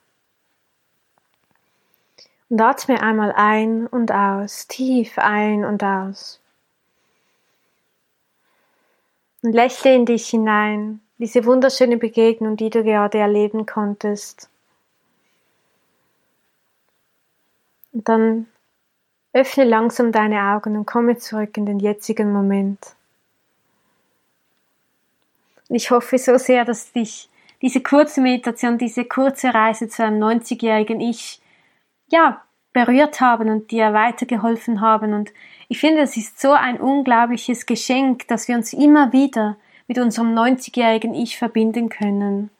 Und 2.49 2.61
atme 2.61 3.03
einmal 3.03 3.33
ein 3.33 3.89
und 3.89 4.13
aus, 4.13 4.69
tief 4.69 5.19
ein 5.19 5.65
und 5.65 5.83
aus. 5.83 6.40
Und 9.43 9.53
lächle 9.53 9.95
in 9.95 10.07
dich 10.07 10.29
hinein, 10.29 11.01
diese 11.19 11.45
wunderschöne 11.45 11.97
Begegnung, 11.97 12.57
die 12.57 12.71
du 12.71 12.85
gerade 12.85 13.19
erleben 13.19 13.67
konntest. 13.67 14.51
Und 17.93 18.09
dann 18.09 18.47
Öffne 19.33 19.65
langsam 19.65 20.13
deine 20.13 20.55
Augen 20.55 20.77
und 20.77 20.87
komme 20.87 21.17
zurück 21.17 21.57
in 21.57 21.67
den 21.67 21.79
jetzigen 21.79 22.33
Moment. 22.33 22.97
Und 25.69 25.77
ich 25.77 25.91
hoffe 25.91 26.19
so 26.19 26.37
sehr, 26.37 26.65
dass 26.65 26.93
dich 26.93 27.29
diese 27.63 27.81
kurze 27.81 28.21
Meditation, 28.21 28.77
diese 28.77 29.05
kurze 29.05 29.55
Reise 29.55 29.89
zu 29.89 30.03
einem 30.03 30.23
90-jährigen 30.23 31.01
Ich, 31.01 31.41
ja, 32.09 32.43
berührt 32.73 33.21
haben 33.21 33.49
und 33.49 33.71
dir 33.71 33.93
weitergeholfen 33.93 34.81
haben. 34.81 35.13
Und 35.13 35.33
ich 35.69 35.81
finde, 35.81 36.03
es 36.03 36.17
ist 36.17 36.41
so 36.41 36.53
ein 36.53 36.81
unglaubliches 36.81 37.67
Geschenk, 37.67 38.29
dass 38.29 38.49
wir 38.49 38.57
uns 38.57 38.73
immer 38.73 39.13
wieder 39.13 39.57
mit 39.89 39.99
unserem 39.99 40.35
90-jährigen 40.35 41.15
Ich 41.15 41.37
verbinden 41.37 41.89
können. 41.89 42.51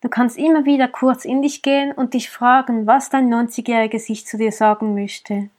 Du 0.00 0.08
kannst 0.08 0.38
immer 0.38 0.64
wieder 0.64 0.86
kurz 0.86 1.24
in 1.24 1.42
dich 1.42 1.62
gehen 1.62 1.92
und 1.92 2.14
dich 2.14 2.30
fragen, 2.30 2.86
was 2.86 3.10
dein 3.10 3.32
90-jähriges 3.32 4.10
Ich 4.10 4.26
zu 4.26 4.36
dir 4.36 4.52
sagen 4.52 4.94
möchte. 4.94 5.50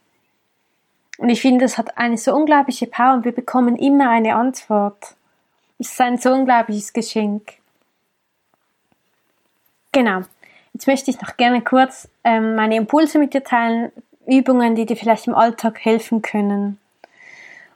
Und 1.18 1.30
ich 1.30 1.42
finde, 1.42 1.66
das 1.66 1.78
hat 1.78 1.98
eine 1.98 2.18
so 2.18 2.34
unglaubliche 2.34 2.88
Power 2.88 3.16
und 3.16 3.26
wir 3.26 3.34
bekommen 3.34 3.76
immer 3.76 4.10
eine 4.10 4.36
Antwort. 4.36 5.16
Es 5.78 5.92
ist 5.92 6.02
ein 6.02 6.18
so 6.18 6.32
unglaubliches 6.32 6.94
Geschenk. 6.94 7.54
Genau. 9.92 10.22
Jetzt 10.80 10.88
möchte 10.88 11.12
ich 11.12 11.20
noch 11.20 11.36
gerne 11.36 11.62
kurz 11.62 12.08
ähm, 12.24 12.56
meine 12.56 12.78
Impulse 12.78 13.20
mit 13.20 13.34
dir 13.34 13.44
teilen, 13.44 13.92
Übungen, 14.26 14.76
die 14.76 14.86
dir 14.86 14.96
vielleicht 14.96 15.28
im 15.28 15.36
Alltag 15.36 15.84
helfen 15.84 16.22
können. 16.22 16.80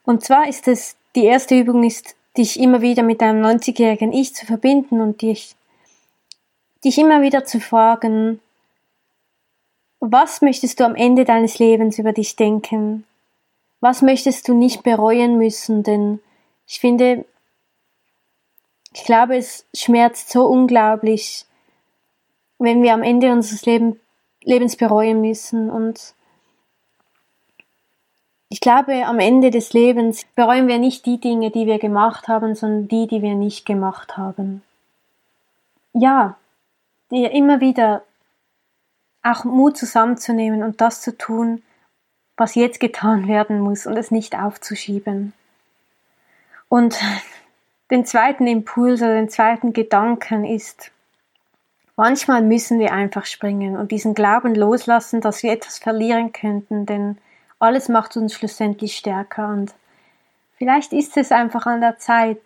Und 0.05 0.23
zwar 0.23 0.47
ist 0.47 0.69
es, 0.69 0.95
die 1.13 1.25
erste 1.25 1.59
Übung 1.59 1.83
ist, 1.83 2.15
dich 2.37 2.57
immer 2.57 2.81
wieder 2.81 3.03
mit 3.03 3.19
deinem 3.19 3.43
90-jährigen 3.45 4.13
Ich 4.13 4.33
zu 4.33 4.45
verbinden 4.45 5.01
und 5.01 5.21
dich, 5.21 5.57
dich 6.85 6.97
immer 6.97 7.21
wieder 7.21 7.43
zu 7.43 7.59
fragen, 7.59 8.39
was 9.99 10.41
möchtest 10.41 10.79
du 10.79 10.85
am 10.85 10.95
Ende 10.95 11.25
deines 11.25 11.59
Lebens 11.59 11.99
über 11.99 12.13
dich 12.13 12.37
denken? 12.37 13.03
Was 13.81 14.01
möchtest 14.01 14.47
du 14.47 14.53
nicht 14.53 14.81
bereuen 14.81 15.37
müssen? 15.37 15.83
Denn 15.83 16.21
ich 16.65 16.79
finde, 16.79 17.25
ich 18.93 19.03
glaube, 19.03 19.35
es 19.35 19.65
schmerzt 19.73 20.31
so 20.31 20.45
unglaublich, 20.45 21.45
wenn 22.63 22.81
wir 22.81 22.93
am 22.93 23.03
Ende 23.03 23.29
unseres 23.33 23.65
Leben, 23.65 23.99
Lebens 24.43 24.77
bereuen 24.77 25.19
müssen. 25.19 25.69
Und 25.69 26.15
ich 28.47 28.61
glaube, 28.61 29.05
am 29.05 29.19
Ende 29.19 29.51
des 29.51 29.73
Lebens 29.73 30.25
bereuen 30.35 30.69
wir 30.69 30.79
nicht 30.79 31.05
die 31.05 31.19
Dinge, 31.19 31.51
die 31.51 31.65
wir 31.65 31.77
gemacht 31.77 32.29
haben, 32.29 32.55
sondern 32.55 32.87
die, 32.87 33.07
die 33.07 33.21
wir 33.21 33.35
nicht 33.35 33.65
gemacht 33.65 34.15
haben. 34.15 34.63
Ja, 35.91 36.37
immer 37.09 37.59
wieder 37.59 38.03
auch 39.23 39.43
Mut 39.43 39.77
zusammenzunehmen 39.77 40.63
und 40.63 40.79
das 40.79 41.01
zu 41.01 41.17
tun, 41.17 41.63
was 42.37 42.55
jetzt 42.55 42.79
getan 42.79 43.27
werden 43.27 43.59
muss 43.59 43.85
und 43.85 43.97
es 43.97 44.09
nicht 44.09 44.37
aufzuschieben. 44.37 45.33
Und 46.69 46.97
den 47.91 48.05
zweiten 48.05 48.47
Impuls 48.47 49.01
oder 49.01 49.15
den 49.15 49.29
zweiten 49.29 49.73
Gedanken 49.73 50.45
ist, 50.45 50.92
manchmal 51.95 52.41
müssen 52.41 52.79
wir 52.79 52.91
einfach 52.91 53.25
springen 53.25 53.77
und 53.77 53.91
diesen 53.91 54.13
Glauben 54.13 54.55
loslassen, 54.55 55.21
dass 55.21 55.43
wir 55.43 55.51
etwas 55.51 55.79
verlieren 55.79 56.31
könnten, 56.31 56.85
denn 56.85 57.17
alles 57.59 57.89
macht 57.89 58.17
uns 58.17 58.33
schlussendlich 58.33 58.95
stärker 58.95 59.49
und 59.49 59.73
vielleicht 60.57 60.93
ist 60.93 61.17
es 61.17 61.31
einfach 61.31 61.65
an 61.65 61.81
der 61.81 61.97
Zeit, 61.97 62.41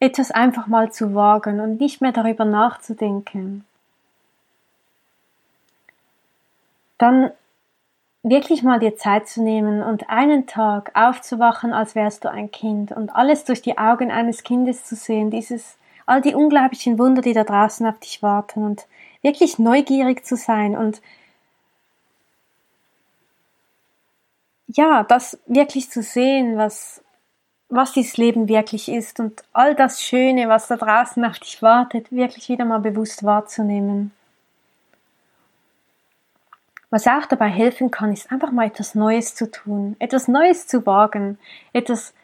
etwas 0.00 0.30
einfach 0.30 0.66
mal 0.66 0.92
zu 0.92 1.14
wagen 1.14 1.60
und 1.60 1.80
nicht 1.80 2.00
mehr 2.00 2.12
darüber 2.12 2.44
nachzudenken. 2.44 3.64
Dann 6.98 7.30
wirklich 8.22 8.62
mal 8.62 8.80
dir 8.80 8.96
Zeit 8.96 9.28
zu 9.28 9.42
nehmen 9.42 9.82
und 9.82 10.10
einen 10.10 10.46
Tag 10.46 10.90
aufzuwachen, 10.94 11.72
als 11.72 11.94
wärst 11.94 12.24
du 12.24 12.30
ein 12.30 12.50
Kind 12.50 12.92
und 12.92 13.14
alles 13.14 13.44
durch 13.44 13.62
die 13.62 13.78
Augen 13.78 14.10
eines 14.10 14.42
Kindes 14.42 14.84
zu 14.84 14.96
sehen, 14.96 15.30
dieses, 15.30 15.78
all 16.06 16.22
die 16.22 16.34
unglaublichen 16.34 16.98
Wunder, 16.98 17.20
die 17.20 17.32
da 17.32 17.44
draußen 17.44 17.86
auf 17.86 17.98
dich 17.98 18.22
warten 18.22 18.64
und 18.64 18.86
wirklich 19.22 19.58
neugierig 19.58 20.24
zu 20.24 20.36
sein 20.36 20.76
und 20.76 21.02
ja, 24.68 25.04
das 25.04 25.38
wirklich 25.46 25.90
zu 25.90 26.02
sehen, 26.02 26.56
was, 26.56 27.02
was 27.68 27.92
dieses 27.92 28.16
Leben 28.16 28.48
wirklich 28.48 28.88
ist 28.88 29.20
und 29.20 29.42
all 29.52 29.74
das 29.74 30.02
Schöne, 30.02 30.48
was 30.48 30.68
da 30.68 30.76
draußen 30.76 31.24
auf 31.24 31.38
dich 31.38 31.62
wartet, 31.62 32.10
wirklich 32.12 32.48
wieder 32.48 32.64
mal 32.64 32.80
bewusst 32.80 33.24
wahrzunehmen. 33.24 34.12
Was 36.90 37.06
auch 37.06 37.26
dabei 37.26 37.48
helfen 37.48 37.90
kann, 37.90 38.12
ist 38.12 38.30
einfach 38.30 38.52
mal 38.52 38.66
etwas 38.66 38.94
Neues 38.94 39.34
zu 39.34 39.50
tun, 39.50 39.96
etwas 39.98 40.28
Neues 40.28 40.66
zu 40.66 40.86
wagen, 40.86 41.38
etwas 41.72 42.14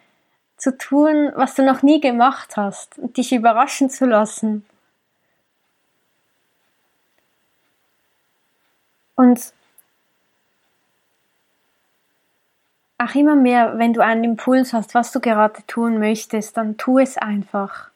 zu 0.63 0.77
tun, 0.77 1.33
was 1.35 1.55
du 1.55 1.63
noch 1.63 1.83
nie 1.83 1.99
gemacht 1.99 2.55
hast 2.55 2.97
und 2.97 3.17
dich 3.17 3.33
überraschen 3.33 3.89
zu 3.89 4.05
lassen. 4.05 4.65
Und 9.15 9.53
auch 12.97 13.13
immer 13.13 13.35
mehr, 13.35 13.77
wenn 13.77 13.91
du 13.91 13.99
einen 13.99 14.23
Impuls 14.23 14.71
hast, 14.71 14.95
was 14.95 15.11
du 15.11 15.19
gerade 15.19 15.61
tun 15.67 15.99
möchtest, 15.99 16.55
dann 16.55 16.77
tu 16.77 16.97
es 16.97 17.17
einfach. 17.17 17.89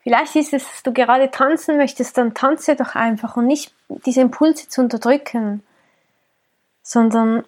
Vielleicht 0.00 0.34
ist 0.34 0.52
es, 0.52 0.64
dass 0.64 0.82
du 0.82 0.92
gerade 0.92 1.30
tanzen 1.30 1.76
möchtest, 1.76 2.18
dann 2.18 2.34
tanze 2.34 2.74
doch 2.74 2.96
einfach 2.96 3.36
und 3.36 3.46
nicht 3.46 3.72
diese 4.04 4.22
Impulse 4.22 4.68
zu 4.68 4.80
unterdrücken, 4.80 5.62
sondern 6.82 7.44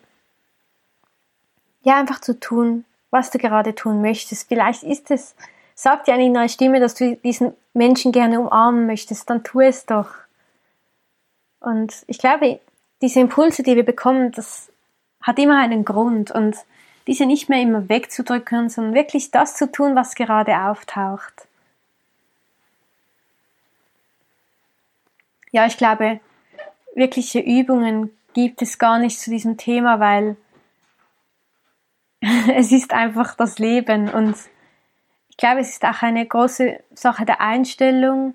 ja, 1.83 1.99
einfach 1.99 2.21
zu 2.21 2.39
tun, 2.39 2.85
was 3.13 3.31
du 3.31 3.39
gerade 3.39 3.77
tun 3.77 4.03
möchtest. 4.03 4.49
Vielleicht 4.49 4.83
ist 4.83 5.13
es, 5.13 5.37
sagt 5.77 6.09
dir 6.09 6.15
eine 6.15 6.25
innere 6.25 6.49
Stimme, 6.49 6.81
dass 6.81 6.95
du 6.95 7.15
diesen 7.17 7.55
Menschen 7.75 8.11
gerne 8.11 8.41
umarmen 8.41 8.87
möchtest, 8.87 9.31
dann 9.31 9.45
tu 9.45 9.61
es 9.61 9.87
doch. 9.87 10.09
Und 11.61 11.95
ich 12.09 12.19
glaube, 12.19 12.59
diese 13.01 13.21
Impulse, 13.21 13.63
die 13.63 13.77
wir 13.77 13.85
bekommen, 13.85 14.33
das 14.33 14.73
hat 15.21 15.39
immer 15.39 15.61
einen 15.61 15.85
Grund 15.85 16.33
und 16.33 16.57
diese 17.07 17.27
nicht 17.27 17.49
mehr 17.49 17.61
immer 17.61 17.89
wegzudrücken, 17.89 18.69
sondern 18.69 18.95
wirklich 18.95 19.31
das 19.31 19.57
zu 19.57 19.71
tun, 19.71 19.95
was 19.95 20.15
gerade 20.15 20.57
auftaucht. 20.57 21.47
Ja, 25.51 25.67
ich 25.67 25.77
glaube, 25.77 26.21
wirkliche 26.95 27.41
Übungen 27.41 28.11
gibt 28.33 28.63
es 28.63 28.79
gar 28.79 28.99
nicht 28.99 29.21
zu 29.21 29.31
diesem 29.31 29.59
Thema, 29.59 30.01
weil 30.01 30.37
es 32.55 32.73
ist 32.73 32.93
einfach 32.93 33.35
das 33.35 33.59
Leben 33.59 34.09
und 34.09 34.37
ich 35.29 35.37
glaube, 35.37 35.61
es 35.61 35.71
ist 35.71 35.85
auch 35.85 36.03
eine 36.03 36.25
große 36.25 36.81
Sache 36.95 37.25
der 37.25 37.41
Einstellung, 37.41 38.35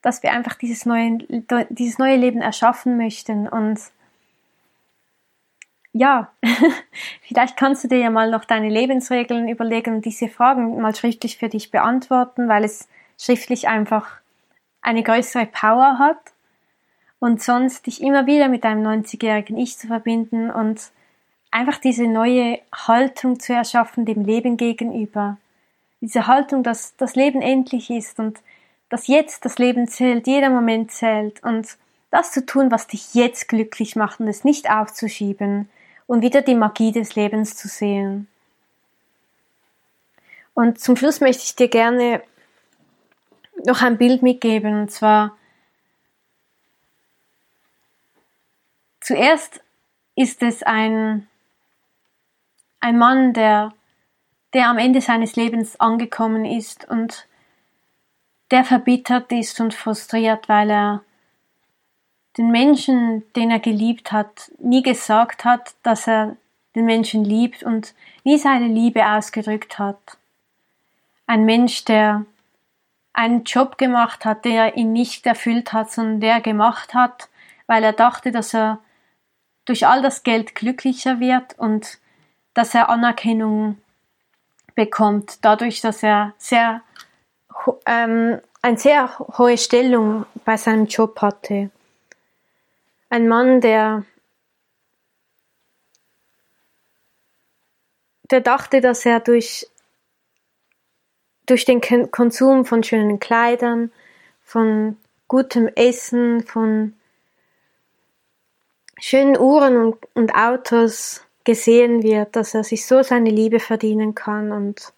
dass 0.00 0.22
wir 0.22 0.32
einfach 0.32 0.54
dieses 0.54 0.86
neue, 0.86 1.18
dieses 1.70 1.98
neue 1.98 2.16
Leben 2.16 2.40
erschaffen 2.40 2.96
möchten 2.96 3.46
und 3.48 3.78
ja, 5.92 6.32
vielleicht 7.22 7.56
kannst 7.56 7.84
du 7.84 7.88
dir 7.88 7.98
ja 7.98 8.10
mal 8.10 8.30
noch 8.30 8.44
deine 8.44 8.70
Lebensregeln 8.70 9.48
überlegen 9.48 9.96
und 9.96 10.04
diese 10.04 10.28
Fragen 10.28 10.80
mal 10.80 10.94
schriftlich 10.94 11.36
für 11.38 11.48
dich 11.48 11.70
beantworten, 11.70 12.48
weil 12.48 12.64
es 12.64 12.88
schriftlich 13.18 13.68
einfach 13.68 14.20
eine 14.80 15.02
größere 15.02 15.46
Power 15.46 15.98
hat 15.98 16.32
und 17.20 17.42
sonst 17.42 17.86
dich 17.86 18.02
immer 18.02 18.26
wieder 18.26 18.48
mit 18.48 18.64
deinem 18.64 18.84
90-jährigen 18.84 19.56
Ich 19.58 19.78
zu 19.78 19.86
verbinden 19.86 20.50
und 20.50 20.90
einfach 21.52 21.78
diese 21.78 22.08
neue 22.08 22.58
Haltung 22.74 23.38
zu 23.38 23.52
erschaffen 23.52 24.04
dem 24.04 24.24
Leben 24.24 24.56
gegenüber. 24.56 25.36
Diese 26.00 26.26
Haltung, 26.26 26.64
dass 26.64 26.96
das 26.96 27.14
Leben 27.14 27.40
endlich 27.40 27.90
ist 27.90 28.18
und 28.18 28.40
dass 28.88 29.06
jetzt 29.06 29.44
das 29.44 29.58
Leben 29.58 29.86
zählt, 29.86 30.26
jeder 30.26 30.50
Moment 30.50 30.90
zählt 30.90 31.42
und 31.44 31.78
das 32.10 32.32
zu 32.32 32.44
tun, 32.44 32.70
was 32.70 32.88
dich 32.88 33.14
jetzt 33.14 33.48
glücklich 33.48 33.94
macht 33.94 34.18
und 34.20 34.28
es 34.28 34.44
nicht 34.44 34.70
aufzuschieben, 34.70 35.68
und 36.06 36.20
wieder 36.20 36.42
die 36.42 36.54
Magie 36.54 36.92
des 36.92 37.14
Lebens 37.14 37.56
zu 37.56 37.68
sehen. 37.68 38.28
Und 40.52 40.78
zum 40.78 40.96
Schluss 40.96 41.22
möchte 41.22 41.44
ich 41.44 41.56
dir 41.56 41.68
gerne 41.68 42.22
noch 43.64 43.80
ein 43.80 43.96
Bild 43.96 44.22
mitgeben, 44.22 44.82
und 44.82 44.90
zwar 44.90 45.36
zuerst 49.00 49.62
ist 50.14 50.42
es 50.42 50.62
ein, 50.62 51.28
ein 52.82 52.98
Mann, 52.98 53.32
der, 53.32 53.72
der 54.52 54.68
am 54.68 54.76
Ende 54.76 55.00
seines 55.00 55.36
Lebens 55.36 55.80
angekommen 55.80 56.44
ist 56.44 56.86
und 56.88 57.26
der 58.50 58.64
verbittert 58.64 59.32
ist 59.32 59.60
und 59.60 59.72
frustriert, 59.72 60.48
weil 60.48 60.70
er 60.70 61.02
den 62.36 62.50
Menschen, 62.50 63.22
den 63.34 63.50
er 63.50 63.60
geliebt 63.60 64.10
hat, 64.10 64.50
nie 64.58 64.82
gesagt 64.82 65.44
hat, 65.44 65.74
dass 65.82 66.08
er 66.08 66.36
den 66.74 66.84
Menschen 66.84 67.24
liebt 67.24 67.62
und 67.62 67.94
nie 68.24 68.36
seine 68.36 68.66
Liebe 68.66 69.06
ausgedrückt 69.06 69.78
hat. 69.78 70.18
Ein 71.26 71.44
Mensch, 71.44 71.84
der 71.84 72.26
einen 73.12 73.44
Job 73.44 73.78
gemacht 73.78 74.24
hat, 74.24 74.44
der 74.44 74.76
ihn 74.76 74.92
nicht 74.92 75.24
erfüllt 75.26 75.72
hat, 75.72 75.92
sondern 75.92 76.20
der 76.20 76.40
gemacht 76.40 76.94
hat, 76.94 77.28
weil 77.66 77.84
er 77.84 77.92
dachte, 77.92 78.32
dass 78.32 78.54
er 78.54 78.80
durch 79.66 79.86
all 79.86 80.02
das 80.02 80.24
Geld 80.24 80.54
glücklicher 80.56 81.20
wird 81.20 81.58
und 81.58 81.98
dass 82.54 82.74
er 82.74 82.88
Anerkennung 82.88 83.78
bekommt, 84.74 85.44
dadurch, 85.44 85.80
dass 85.80 86.02
er 86.02 86.34
sehr, 86.38 86.82
ähm, 87.86 88.40
eine 88.62 88.78
sehr 88.78 89.18
hohe 89.18 89.58
Stellung 89.58 90.26
bei 90.44 90.56
seinem 90.56 90.86
Job 90.86 91.20
hatte. 91.20 91.70
Ein 93.10 93.28
Mann, 93.28 93.60
der, 93.60 94.04
der 98.30 98.40
dachte, 98.40 98.80
dass 98.80 99.04
er 99.04 99.20
durch, 99.20 99.68
durch 101.46 101.64
den 101.64 101.80
Konsum 102.10 102.64
von 102.64 102.82
schönen 102.82 103.20
Kleidern, 103.20 103.92
von 104.42 104.96
gutem 105.28 105.68
Essen, 105.68 106.42
von 106.46 106.94
schönen 108.98 109.38
Uhren 109.38 109.76
und, 109.76 109.96
und 110.14 110.34
Autos 110.34 111.22
gesehen 111.44 112.02
wird, 112.02 112.36
dass 112.36 112.54
er 112.54 112.64
sich 112.64 112.86
so 112.86 113.02
seine 113.02 113.30
Liebe 113.30 113.60
verdienen 113.60 114.14
kann 114.14 114.52
und 114.52 114.92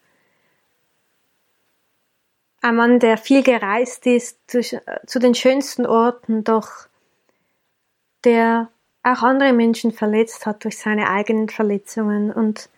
ein 2.61 2.75
Mann, 2.75 2.99
der 2.99 3.17
viel 3.17 3.43
gereist 3.43 4.07
ist 4.07 4.39
durch, 4.51 4.75
zu 5.05 5.19
den 5.19 5.35
schönsten 5.35 5.85
Orten, 5.85 6.43
doch 6.43 6.69
der 8.23 8.71
auch 9.03 9.21
andere 9.21 9.53
Menschen 9.53 9.91
verletzt 9.91 10.47
hat 10.47 10.63
durch 10.63 10.79
seine 10.79 11.09
eigenen 11.11 11.49
Verletzungen. 11.49 12.31
Und 12.31 12.69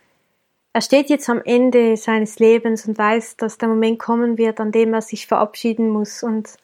er 0.74 0.82
steht 0.82 1.08
jetzt 1.08 1.30
am 1.30 1.40
Ende 1.42 1.96
seines 1.96 2.38
Lebens 2.38 2.86
und 2.86 2.98
weiß, 2.98 3.38
dass 3.38 3.56
der 3.56 3.70
Moment 3.70 3.98
kommen 3.98 4.36
wird, 4.36 4.60
an 4.60 4.72
dem 4.72 4.92
er 4.92 5.00
sich 5.00 5.26
verabschieden 5.26 5.88
muss. 5.88 6.22
Und 6.22 6.58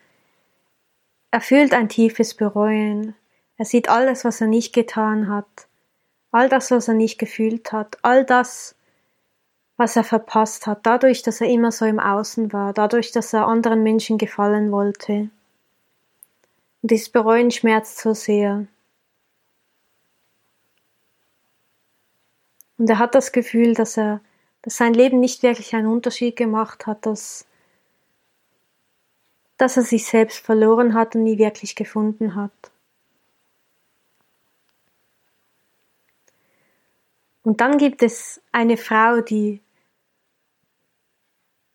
er 1.30 1.40
fühlt 1.40 1.72
ein 1.72 1.88
tiefes 1.88 2.34
Bereuen. 2.34 3.14
Er 3.56 3.64
sieht 3.64 3.88
alles, 3.88 4.26
was 4.26 4.42
er 4.42 4.48
nicht 4.48 4.74
getan 4.74 5.28
hat, 5.28 5.66
all 6.34 6.48
das, 6.48 6.72
was 6.72 6.88
er 6.88 6.94
nicht 6.94 7.18
gefühlt 7.18 7.70
hat, 7.70 7.96
all 8.02 8.24
das, 8.24 8.74
was 9.76 9.94
er 9.94 10.02
verpasst 10.02 10.66
hat, 10.66 10.80
dadurch, 10.82 11.22
dass 11.22 11.40
er 11.40 11.46
immer 11.48 11.70
so 11.70 11.84
im 11.84 12.00
Außen 12.00 12.52
war, 12.52 12.72
dadurch, 12.72 13.12
dass 13.12 13.32
er 13.32 13.46
anderen 13.46 13.84
Menschen 13.84 14.18
gefallen 14.18 14.72
wollte. 14.72 15.30
Und 16.82 16.90
dieses 16.90 17.08
Bereuen 17.08 17.52
schmerzt 17.52 17.98
so 17.98 18.14
sehr. 18.14 18.66
Und 22.78 22.90
er 22.90 22.98
hat 22.98 23.14
das 23.14 23.30
Gefühl, 23.30 23.74
dass 23.74 23.96
er, 23.96 24.20
dass 24.62 24.76
sein 24.76 24.92
Leben 24.92 25.20
nicht 25.20 25.44
wirklich 25.44 25.76
einen 25.76 25.86
Unterschied 25.86 26.34
gemacht 26.34 26.88
hat, 26.88 27.06
dass, 27.06 27.46
dass 29.56 29.76
er 29.76 29.84
sich 29.84 30.04
selbst 30.04 30.44
verloren 30.44 30.94
hat 30.94 31.14
und 31.14 31.22
nie 31.22 31.38
wirklich 31.38 31.76
gefunden 31.76 32.34
hat. 32.34 32.50
Und 37.44 37.60
dann 37.60 37.78
gibt 37.78 38.02
es 38.02 38.40
eine 38.52 38.76
Frau, 38.76 39.20
die, 39.20 39.60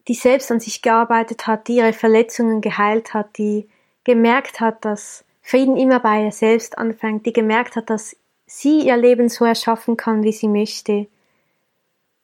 die 0.07 0.15
selbst 0.15 0.51
an 0.51 0.59
sich 0.59 0.81
gearbeitet 0.81 1.47
hat, 1.47 1.67
die 1.67 1.77
ihre 1.77 1.93
Verletzungen 1.93 2.59
geheilt 2.59 3.13
hat, 3.13 3.37
die 3.37 3.69
gemerkt 4.03 4.59
hat, 4.59 4.83
dass 4.83 5.23
Frieden 5.41 5.77
immer 5.77 5.99
bei 5.99 6.25
ihr 6.25 6.31
selbst 6.31 6.77
anfängt, 6.77 7.25
die 7.25 7.33
gemerkt 7.33 7.75
hat, 7.75 7.89
dass 7.89 8.15
sie 8.47 8.81
ihr 8.81 8.97
Leben 8.97 9.29
so 9.29 9.45
erschaffen 9.45 9.95
kann, 9.95 10.23
wie 10.23 10.31
sie 10.31 10.47
möchte, 10.47 11.07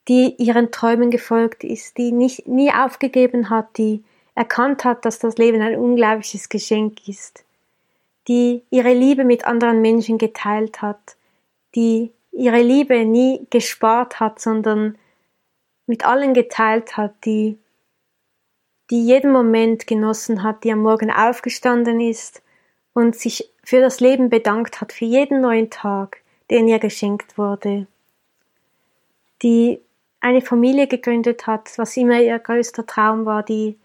die 0.08 0.36
ihren 0.38 0.72
Träumen 0.72 1.12
gefolgt 1.12 1.64
ist, 1.64 1.98
die 1.98 2.12
nicht, 2.12 2.48
nie 2.48 2.72
aufgegeben 2.72 3.52
hat, 3.52 3.78
die 3.78 4.04
erkannt 4.34 4.84
hat, 4.86 5.06
dass 5.06 5.20
das 5.20 5.38
Leben 5.38 5.62
ein 5.62 5.78
unglaubliches 5.78 6.50
Geschenk 6.50 7.08
ist, 7.08 7.46
die 8.28 8.64
ihre 8.72 8.94
Liebe 8.94 9.24
mit 9.24 9.46
anderen 9.46 9.82
Menschen 9.82 10.18
geteilt 10.18 10.82
hat, 10.82 11.16
die 11.76 12.12
ihre 12.36 12.62
Liebe 12.62 13.06
nie 13.06 13.48
gespart 13.50 14.20
hat, 14.20 14.40
sondern 14.40 14.98
mit 15.88 16.06
allen 16.06 16.34
geteilt 16.34 16.98
hat, 16.98 17.14
die, 17.26 17.58
die 18.90 19.06
jeden 19.06 19.32
Moment 19.32 19.88
genossen 19.88 20.44
hat, 20.44 20.64
die 20.64 20.72
am 20.72 20.80
Morgen 20.80 21.12
aufgestanden 21.12 22.00
ist 22.02 22.44
und 22.94 23.16
sich 23.16 23.52
für 23.64 23.80
das 23.80 24.00
Leben 24.00 24.30
bedankt 24.30 24.82
hat, 24.82 24.92
für 24.92 25.06
jeden 25.06 25.42
neuen 25.42 25.70
Tag, 25.70 26.22
den 26.52 26.68
ihr 26.68 26.80
geschenkt 26.80 27.38
wurde, 27.38 27.88
die 29.42 29.80
eine 30.20 30.42
Familie 30.42 30.88
gegründet 30.88 31.48
hat, 31.48 31.78
was 31.78 31.96
immer 31.98 32.20
ihr 32.20 32.40
größter 32.40 32.86
Traum 32.86 33.26
war, 33.26 33.44
die 33.44 33.78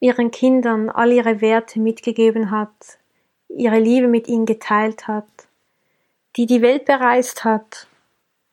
ihren 0.00 0.30
Kindern 0.30 0.90
all 0.90 1.10
ihre 1.12 1.40
Werte 1.40 1.80
mitgegeben 1.80 2.50
hat, 2.50 2.98
ihre 3.48 3.78
Liebe 3.78 4.08
mit 4.08 4.28
ihnen 4.28 4.46
geteilt 4.46 5.08
hat, 5.08 5.47
die 6.38 6.46
die 6.46 6.62
Welt 6.62 6.84
bereist 6.84 7.44
hat, 7.44 7.88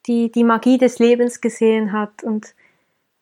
die 0.08 0.32
die 0.32 0.44
Magie 0.44 0.80
des 0.80 0.98
Lebens 0.98 1.40
gesehen 1.40 1.94
hat 1.94 2.24
und 2.24 2.56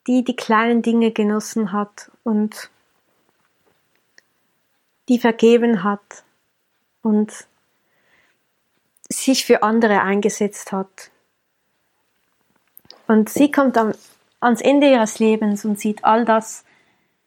die 0.06 0.24
die 0.24 0.36
kleinen 0.36 0.80
Dinge 0.80 1.12
genossen 1.12 1.70
hat 1.72 2.10
und 2.24 2.70
die 5.10 5.18
vergeben 5.18 5.84
hat 5.84 6.24
und 7.02 7.46
sich 9.06 9.44
für 9.44 9.62
andere 9.62 10.00
eingesetzt 10.00 10.72
hat. 10.72 11.10
Und 13.06 13.28
sie 13.28 13.50
kommt 13.50 13.76
am, 13.76 13.92
ans 14.40 14.62
Ende 14.62 14.90
ihres 14.90 15.18
Lebens 15.18 15.66
und 15.66 15.78
sieht 15.78 16.04
all 16.04 16.24
das, 16.24 16.64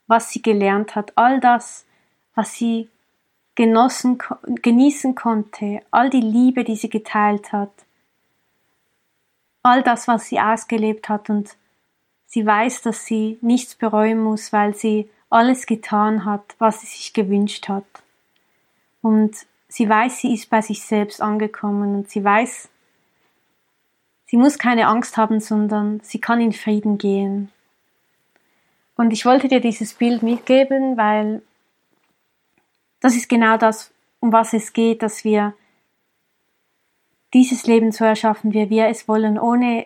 was 0.08 0.32
sie 0.32 0.42
gelernt 0.42 0.96
hat, 0.96 1.14
all 1.16 1.40
das, 1.40 1.86
was 2.34 2.54
sie 2.54 2.90
genossen, 3.58 4.20
genießen 4.62 5.16
konnte, 5.16 5.82
all 5.90 6.12
die 6.12 6.22
Liebe, 6.22 6.64
die 6.64 6.76
sie 6.76 6.90
geteilt 6.90 7.52
hat, 7.52 7.72
all 9.64 9.82
das, 9.82 10.08
was 10.08 10.28
sie 10.28 10.40
ausgelebt 10.40 11.10
hat 11.10 11.32
und 11.32 11.58
sie 12.28 12.46
weiß, 12.46 12.84
dass 12.84 13.06
sie 13.06 13.40
nichts 13.42 13.74
bereuen 13.74 14.22
muss, 14.24 14.54
weil 14.54 14.76
sie 14.76 15.10
alles 15.32 15.66
getan 15.66 16.24
hat, 16.24 16.56
was 16.60 16.82
sie 16.82 16.88
sich 16.88 17.14
gewünscht 17.14 17.68
hat. 17.68 17.84
Und 19.02 19.36
sie 19.68 19.90
weiß, 19.90 20.20
sie 20.20 20.36
ist 20.36 20.52
bei 20.52 20.62
sich 20.62 20.84
selbst 20.84 21.20
angekommen 21.20 21.96
und 21.96 22.10
sie 22.12 22.24
weiß, 22.24 22.70
sie 24.28 24.38
muss 24.38 24.60
keine 24.60 24.88
Angst 24.88 25.18
haben, 25.18 25.40
sondern 25.40 26.00
sie 26.04 26.22
kann 26.22 26.40
in 26.40 26.54
Frieden 26.54 27.00
gehen. 27.00 27.52
Und 28.96 29.12
ich 29.14 29.26
wollte 29.26 29.48
dir 29.48 29.62
dieses 29.62 29.96
Bild 29.96 30.22
mitgeben, 30.22 30.96
weil 30.96 31.42
das 33.00 33.16
ist 33.16 33.30
genau 33.30 33.58
das, 33.58 33.92
um 34.20 34.32
was 34.32 34.54
es 34.54 34.74
geht, 34.74 35.02
dass 35.02 35.24
wir 35.24 35.54
dieses 37.34 37.68
Leben 37.68 37.92
so 37.92 38.06
erschaffen, 38.06 38.54
wie 38.54 38.70
wir 38.70 38.88
es 38.88 39.08
wollen, 39.08 39.38
ohne 39.38 39.86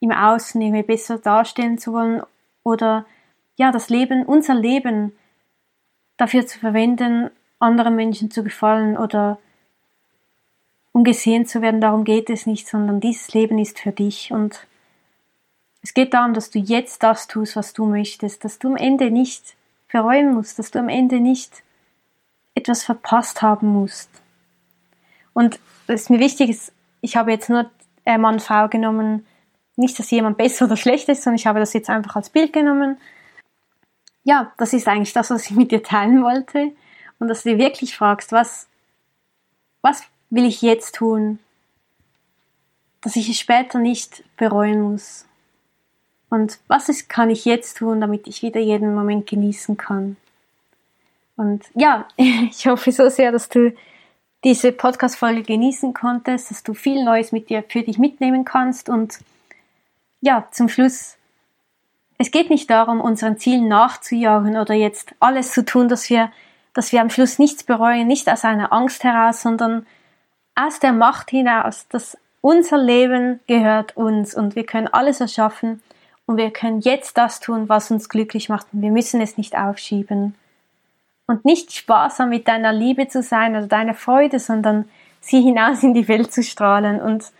im 0.00 0.12
Außen 0.12 0.60
irgendwie 0.60 0.82
besser 0.82 1.18
darstellen 1.18 1.78
zu 1.78 1.92
wollen 1.92 2.22
oder 2.62 3.06
ja, 3.56 3.70
das 3.70 3.88
Leben, 3.88 4.24
unser 4.24 4.54
Leben 4.54 5.12
dafür 6.16 6.46
zu 6.46 6.58
verwenden, 6.58 7.30
anderen 7.58 7.96
Menschen 7.96 8.30
zu 8.30 8.42
gefallen 8.42 8.96
oder 8.96 9.38
um 10.92 11.02
gesehen 11.02 11.44
zu 11.44 11.60
werden, 11.60 11.80
darum 11.80 12.04
geht 12.04 12.30
es 12.30 12.46
nicht, 12.46 12.68
sondern 12.68 13.00
dieses 13.00 13.34
Leben 13.34 13.58
ist 13.58 13.80
für 13.80 13.90
dich. 13.90 14.32
Und 14.32 14.66
es 15.82 15.92
geht 15.92 16.14
darum, 16.14 16.34
dass 16.34 16.50
du 16.50 16.60
jetzt 16.60 17.02
das 17.02 17.26
tust, 17.26 17.56
was 17.56 17.72
du 17.72 17.84
möchtest, 17.84 18.44
dass 18.44 18.60
du 18.60 18.68
am 18.68 18.76
Ende 18.76 19.10
nicht 19.10 19.56
bereuen 19.90 20.32
musst, 20.34 20.58
dass 20.58 20.70
du 20.70 20.78
am 20.78 20.88
Ende 20.88 21.18
nicht 21.18 21.63
etwas 22.54 22.84
verpasst 22.84 23.42
haben 23.42 23.68
musst. 23.68 24.10
Und 25.32 25.58
ist 25.86 26.10
mir 26.10 26.20
wichtig, 26.20 26.56
ich 27.00 27.16
habe 27.16 27.32
jetzt 27.32 27.50
nur 27.50 27.70
äh, 28.04 28.18
Mann, 28.18 28.40
Frau 28.40 28.68
genommen, 28.68 29.26
nicht, 29.76 29.98
dass 29.98 30.10
jemand 30.10 30.36
besser 30.36 30.66
oder 30.66 30.76
schlecht 30.76 31.08
ist, 31.08 31.22
sondern 31.22 31.36
ich 31.36 31.46
habe 31.46 31.58
das 31.58 31.72
jetzt 31.72 31.90
einfach 31.90 32.16
als 32.16 32.30
Bild 32.30 32.52
genommen 32.52 32.96
ja, 34.24 34.52
das 34.56 34.72
ist 34.72 34.88
eigentlich 34.88 35.12
das, 35.12 35.30
was 35.30 35.44
ich 35.44 35.52
mit 35.52 35.70
dir 35.70 35.82
teilen 35.82 36.24
wollte. 36.24 36.72
Und 37.18 37.28
dass 37.28 37.44
du 37.44 37.50
dir 37.50 37.58
wirklich 37.58 37.96
fragst, 37.96 38.32
was, 38.32 38.66
was 39.82 40.02
will 40.30 40.46
ich 40.46 40.62
jetzt 40.62 40.96
tun, 40.96 41.38
dass 43.02 43.16
ich 43.16 43.28
es 43.28 43.38
später 43.38 43.78
nicht 43.78 44.24
bereuen 44.36 44.80
muss? 44.80 45.26
Und 46.30 46.58
was 46.66 46.88
ist, 46.88 47.08
kann 47.08 47.30
ich 47.30 47.44
jetzt 47.44 47.76
tun, 47.78 48.00
damit 48.00 48.26
ich 48.26 48.42
wieder 48.42 48.60
jeden 48.60 48.94
Moment 48.94 49.28
genießen 49.28 49.76
kann? 49.76 50.16
Und 51.36 51.64
ja, 51.74 52.06
ich 52.16 52.66
hoffe 52.66 52.92
so 52.92 53.08
sehr, 53.08 53.32
dass 53.32 53.48
du 53.48 53.74
diese 54.44 54.72
Podcast-Folge 54.72 55.42
genießen 55.42 55.94
konntest, 55.94 56.50
dass 56.50 56.62
du 56.62 56.74
viel 56.74 57.02
Neues 57.02 57.32
mit 57.32 57.48
dir 57.48 57.64
für 57.66 57.82
dich 57.82 57.98
mitnehmen 57.98 58.44
kannst 58.44 58.88
und 58.88 59.18
ja, 60.20 60.48
zum 60.50 60.68
Schluss 60.68 61.16
es 62.18 62.30
geht 62.30 62.50
nicht 62.50 62.70
darum, 62.70 63.00
unseren 63.00 63.38
Zielen 63.38 63.68
nachzujagen 63.68 64.56
oder 64.56 64.74
jetzt 64.74 65.14
alles 65.20 65.52
zu 65.52 65.64
tun, 65.64 65.88
dass 65.88 66.08
wir, 66.10 66.30
dass 66.72 66.92
wir 66.92 67.00
am 67.00 67.10
Schluss 67.10 67.38
nichts 67.38 67.64
bereuen, 67.64 68.06
nicht 68.06 68.30
aus 68.30 68.44
einer 68.44 68.72
Angst 68.72 69.04
heraus, 69.04 69.42
sondern 69.42 69.86
aus 70.54 70.78
der 70.78 70.92
Macht 70.92 71.30
hinaus, 71.30 71.88
dass 71.88 72.16
unser 72.40 72.78
Leben 72.78 73.40
gehört 73.46 73.96
uns 73.96 74.34
und 74.34 74.54
wir 74.54 74.64
können 74.64 74.88
alles 74.88 75.20
erschaffen 75.20 75.82
und 76.26 76.36
wir 76.36 76.50
können 76.50 76.80
jetzt 76.80 77.18
das 77.18 77.40
tun, 77.40 77.68
was 77.68 77.90
uns 77.90 78.08
glücklich 78.08 78.48
macht 78.48 78.68
und 78.72 78.82
wir 78.82 78.90
müssen 78.90 79.20
es 79.20 79.36
nicht 79.36 79.56
aufschieben. 79.56 80.34
Und 81.26 81.44
nicht 81.44 81.72
sparsam 81.72 82.28
mit 82.28 82.48
deiner 82.48 82.72
Liebe 82.72 83.08
zu 83.08 83.22
sein 83.22 83.56
oder 83.56 83.66
deiner 83.66 83.94
Freude, 83.94 84.38
sondern 84.38 84.88
sie 85.20 85.40
hinaus 85.40 85.82
in 85.82 85.94
die 85.94 86.06
Welt 86.08 86.32
zu 86.32 86.42
strahlen 86.42 87.00
und 87.00 87.32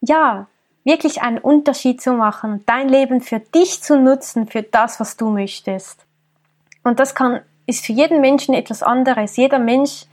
ja, 0.00 0.46
wirklich 0.84 1.22
einen 1.22 1.38
Unterschied 1.38 2.00
zu 2.00 2.12
machen, 2.14 2.62
dein 2.66 2.88
Leben 2.88 3.20
für 3.20 3.40
dich 3.40 3.82
zu 3.82 3.98
nutzen, 3.98 4.46
für 4.46 4.62
das, 4.62 4.98
was 5.00 5.16
du 5.16 5.28
möchtest. 5.30 6.04
Und 6.82 6.98
das 6.98 7.14
kann, 7.14 7.40
ist 7.66 7.84
für 7.84 7.92
jeden 7.92 8.20
Menschen 8.20 8.54
etwas 8.54 8.82
anderes. 8.82 9.36
Jeder 9.36 9.58
Mensch 9.58 10.06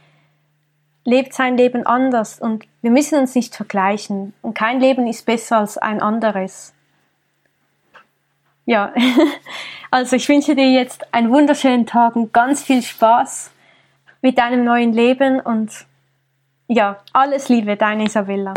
lebt 1.05 1.33
sein 1.33 1.55
Leben 1.55 1.85
anders 1.85 2.39
und 2.39 2.65
wir 2.81 2.91
müssen 2.91 3.17
uns 3.17 3.33
nicht 3.33 3.55
vergleichen. 3.55 4.33
Und 4.41 4.55
kein 4.55 4.81
Leben 4.81 5.07
ist 5.07 5.25
besser 5.25 5.59
als 5.59 5.77
ein 5.77 6.01
anderes. 6.01 6.73
Ja, 8.67 8.93
also 9.91 10.17
ich 10.17 10.27
wünsche 10.27 10.53
dir 10.53 10.69
jetzt 10.69 11.13
einen 11.13 11.31
wunderschönen 11.31 11.85
Tag 11.85 12.17
und 12.17 12.33
ganz 12.33 12.61
viel 12.61 12.83
Spaß 12.83 13.49
mit 14.21 14.37
deinem 14.37 14.65
neuen 14.65 14.91
Leben 14.91 15.39
und 15.39 15.71
ja, 16.67 16.97
alles 17.13 17.47
Liebe, 17.47 17.77
deine 17.77 18.03
Isabella. 18.03 18.53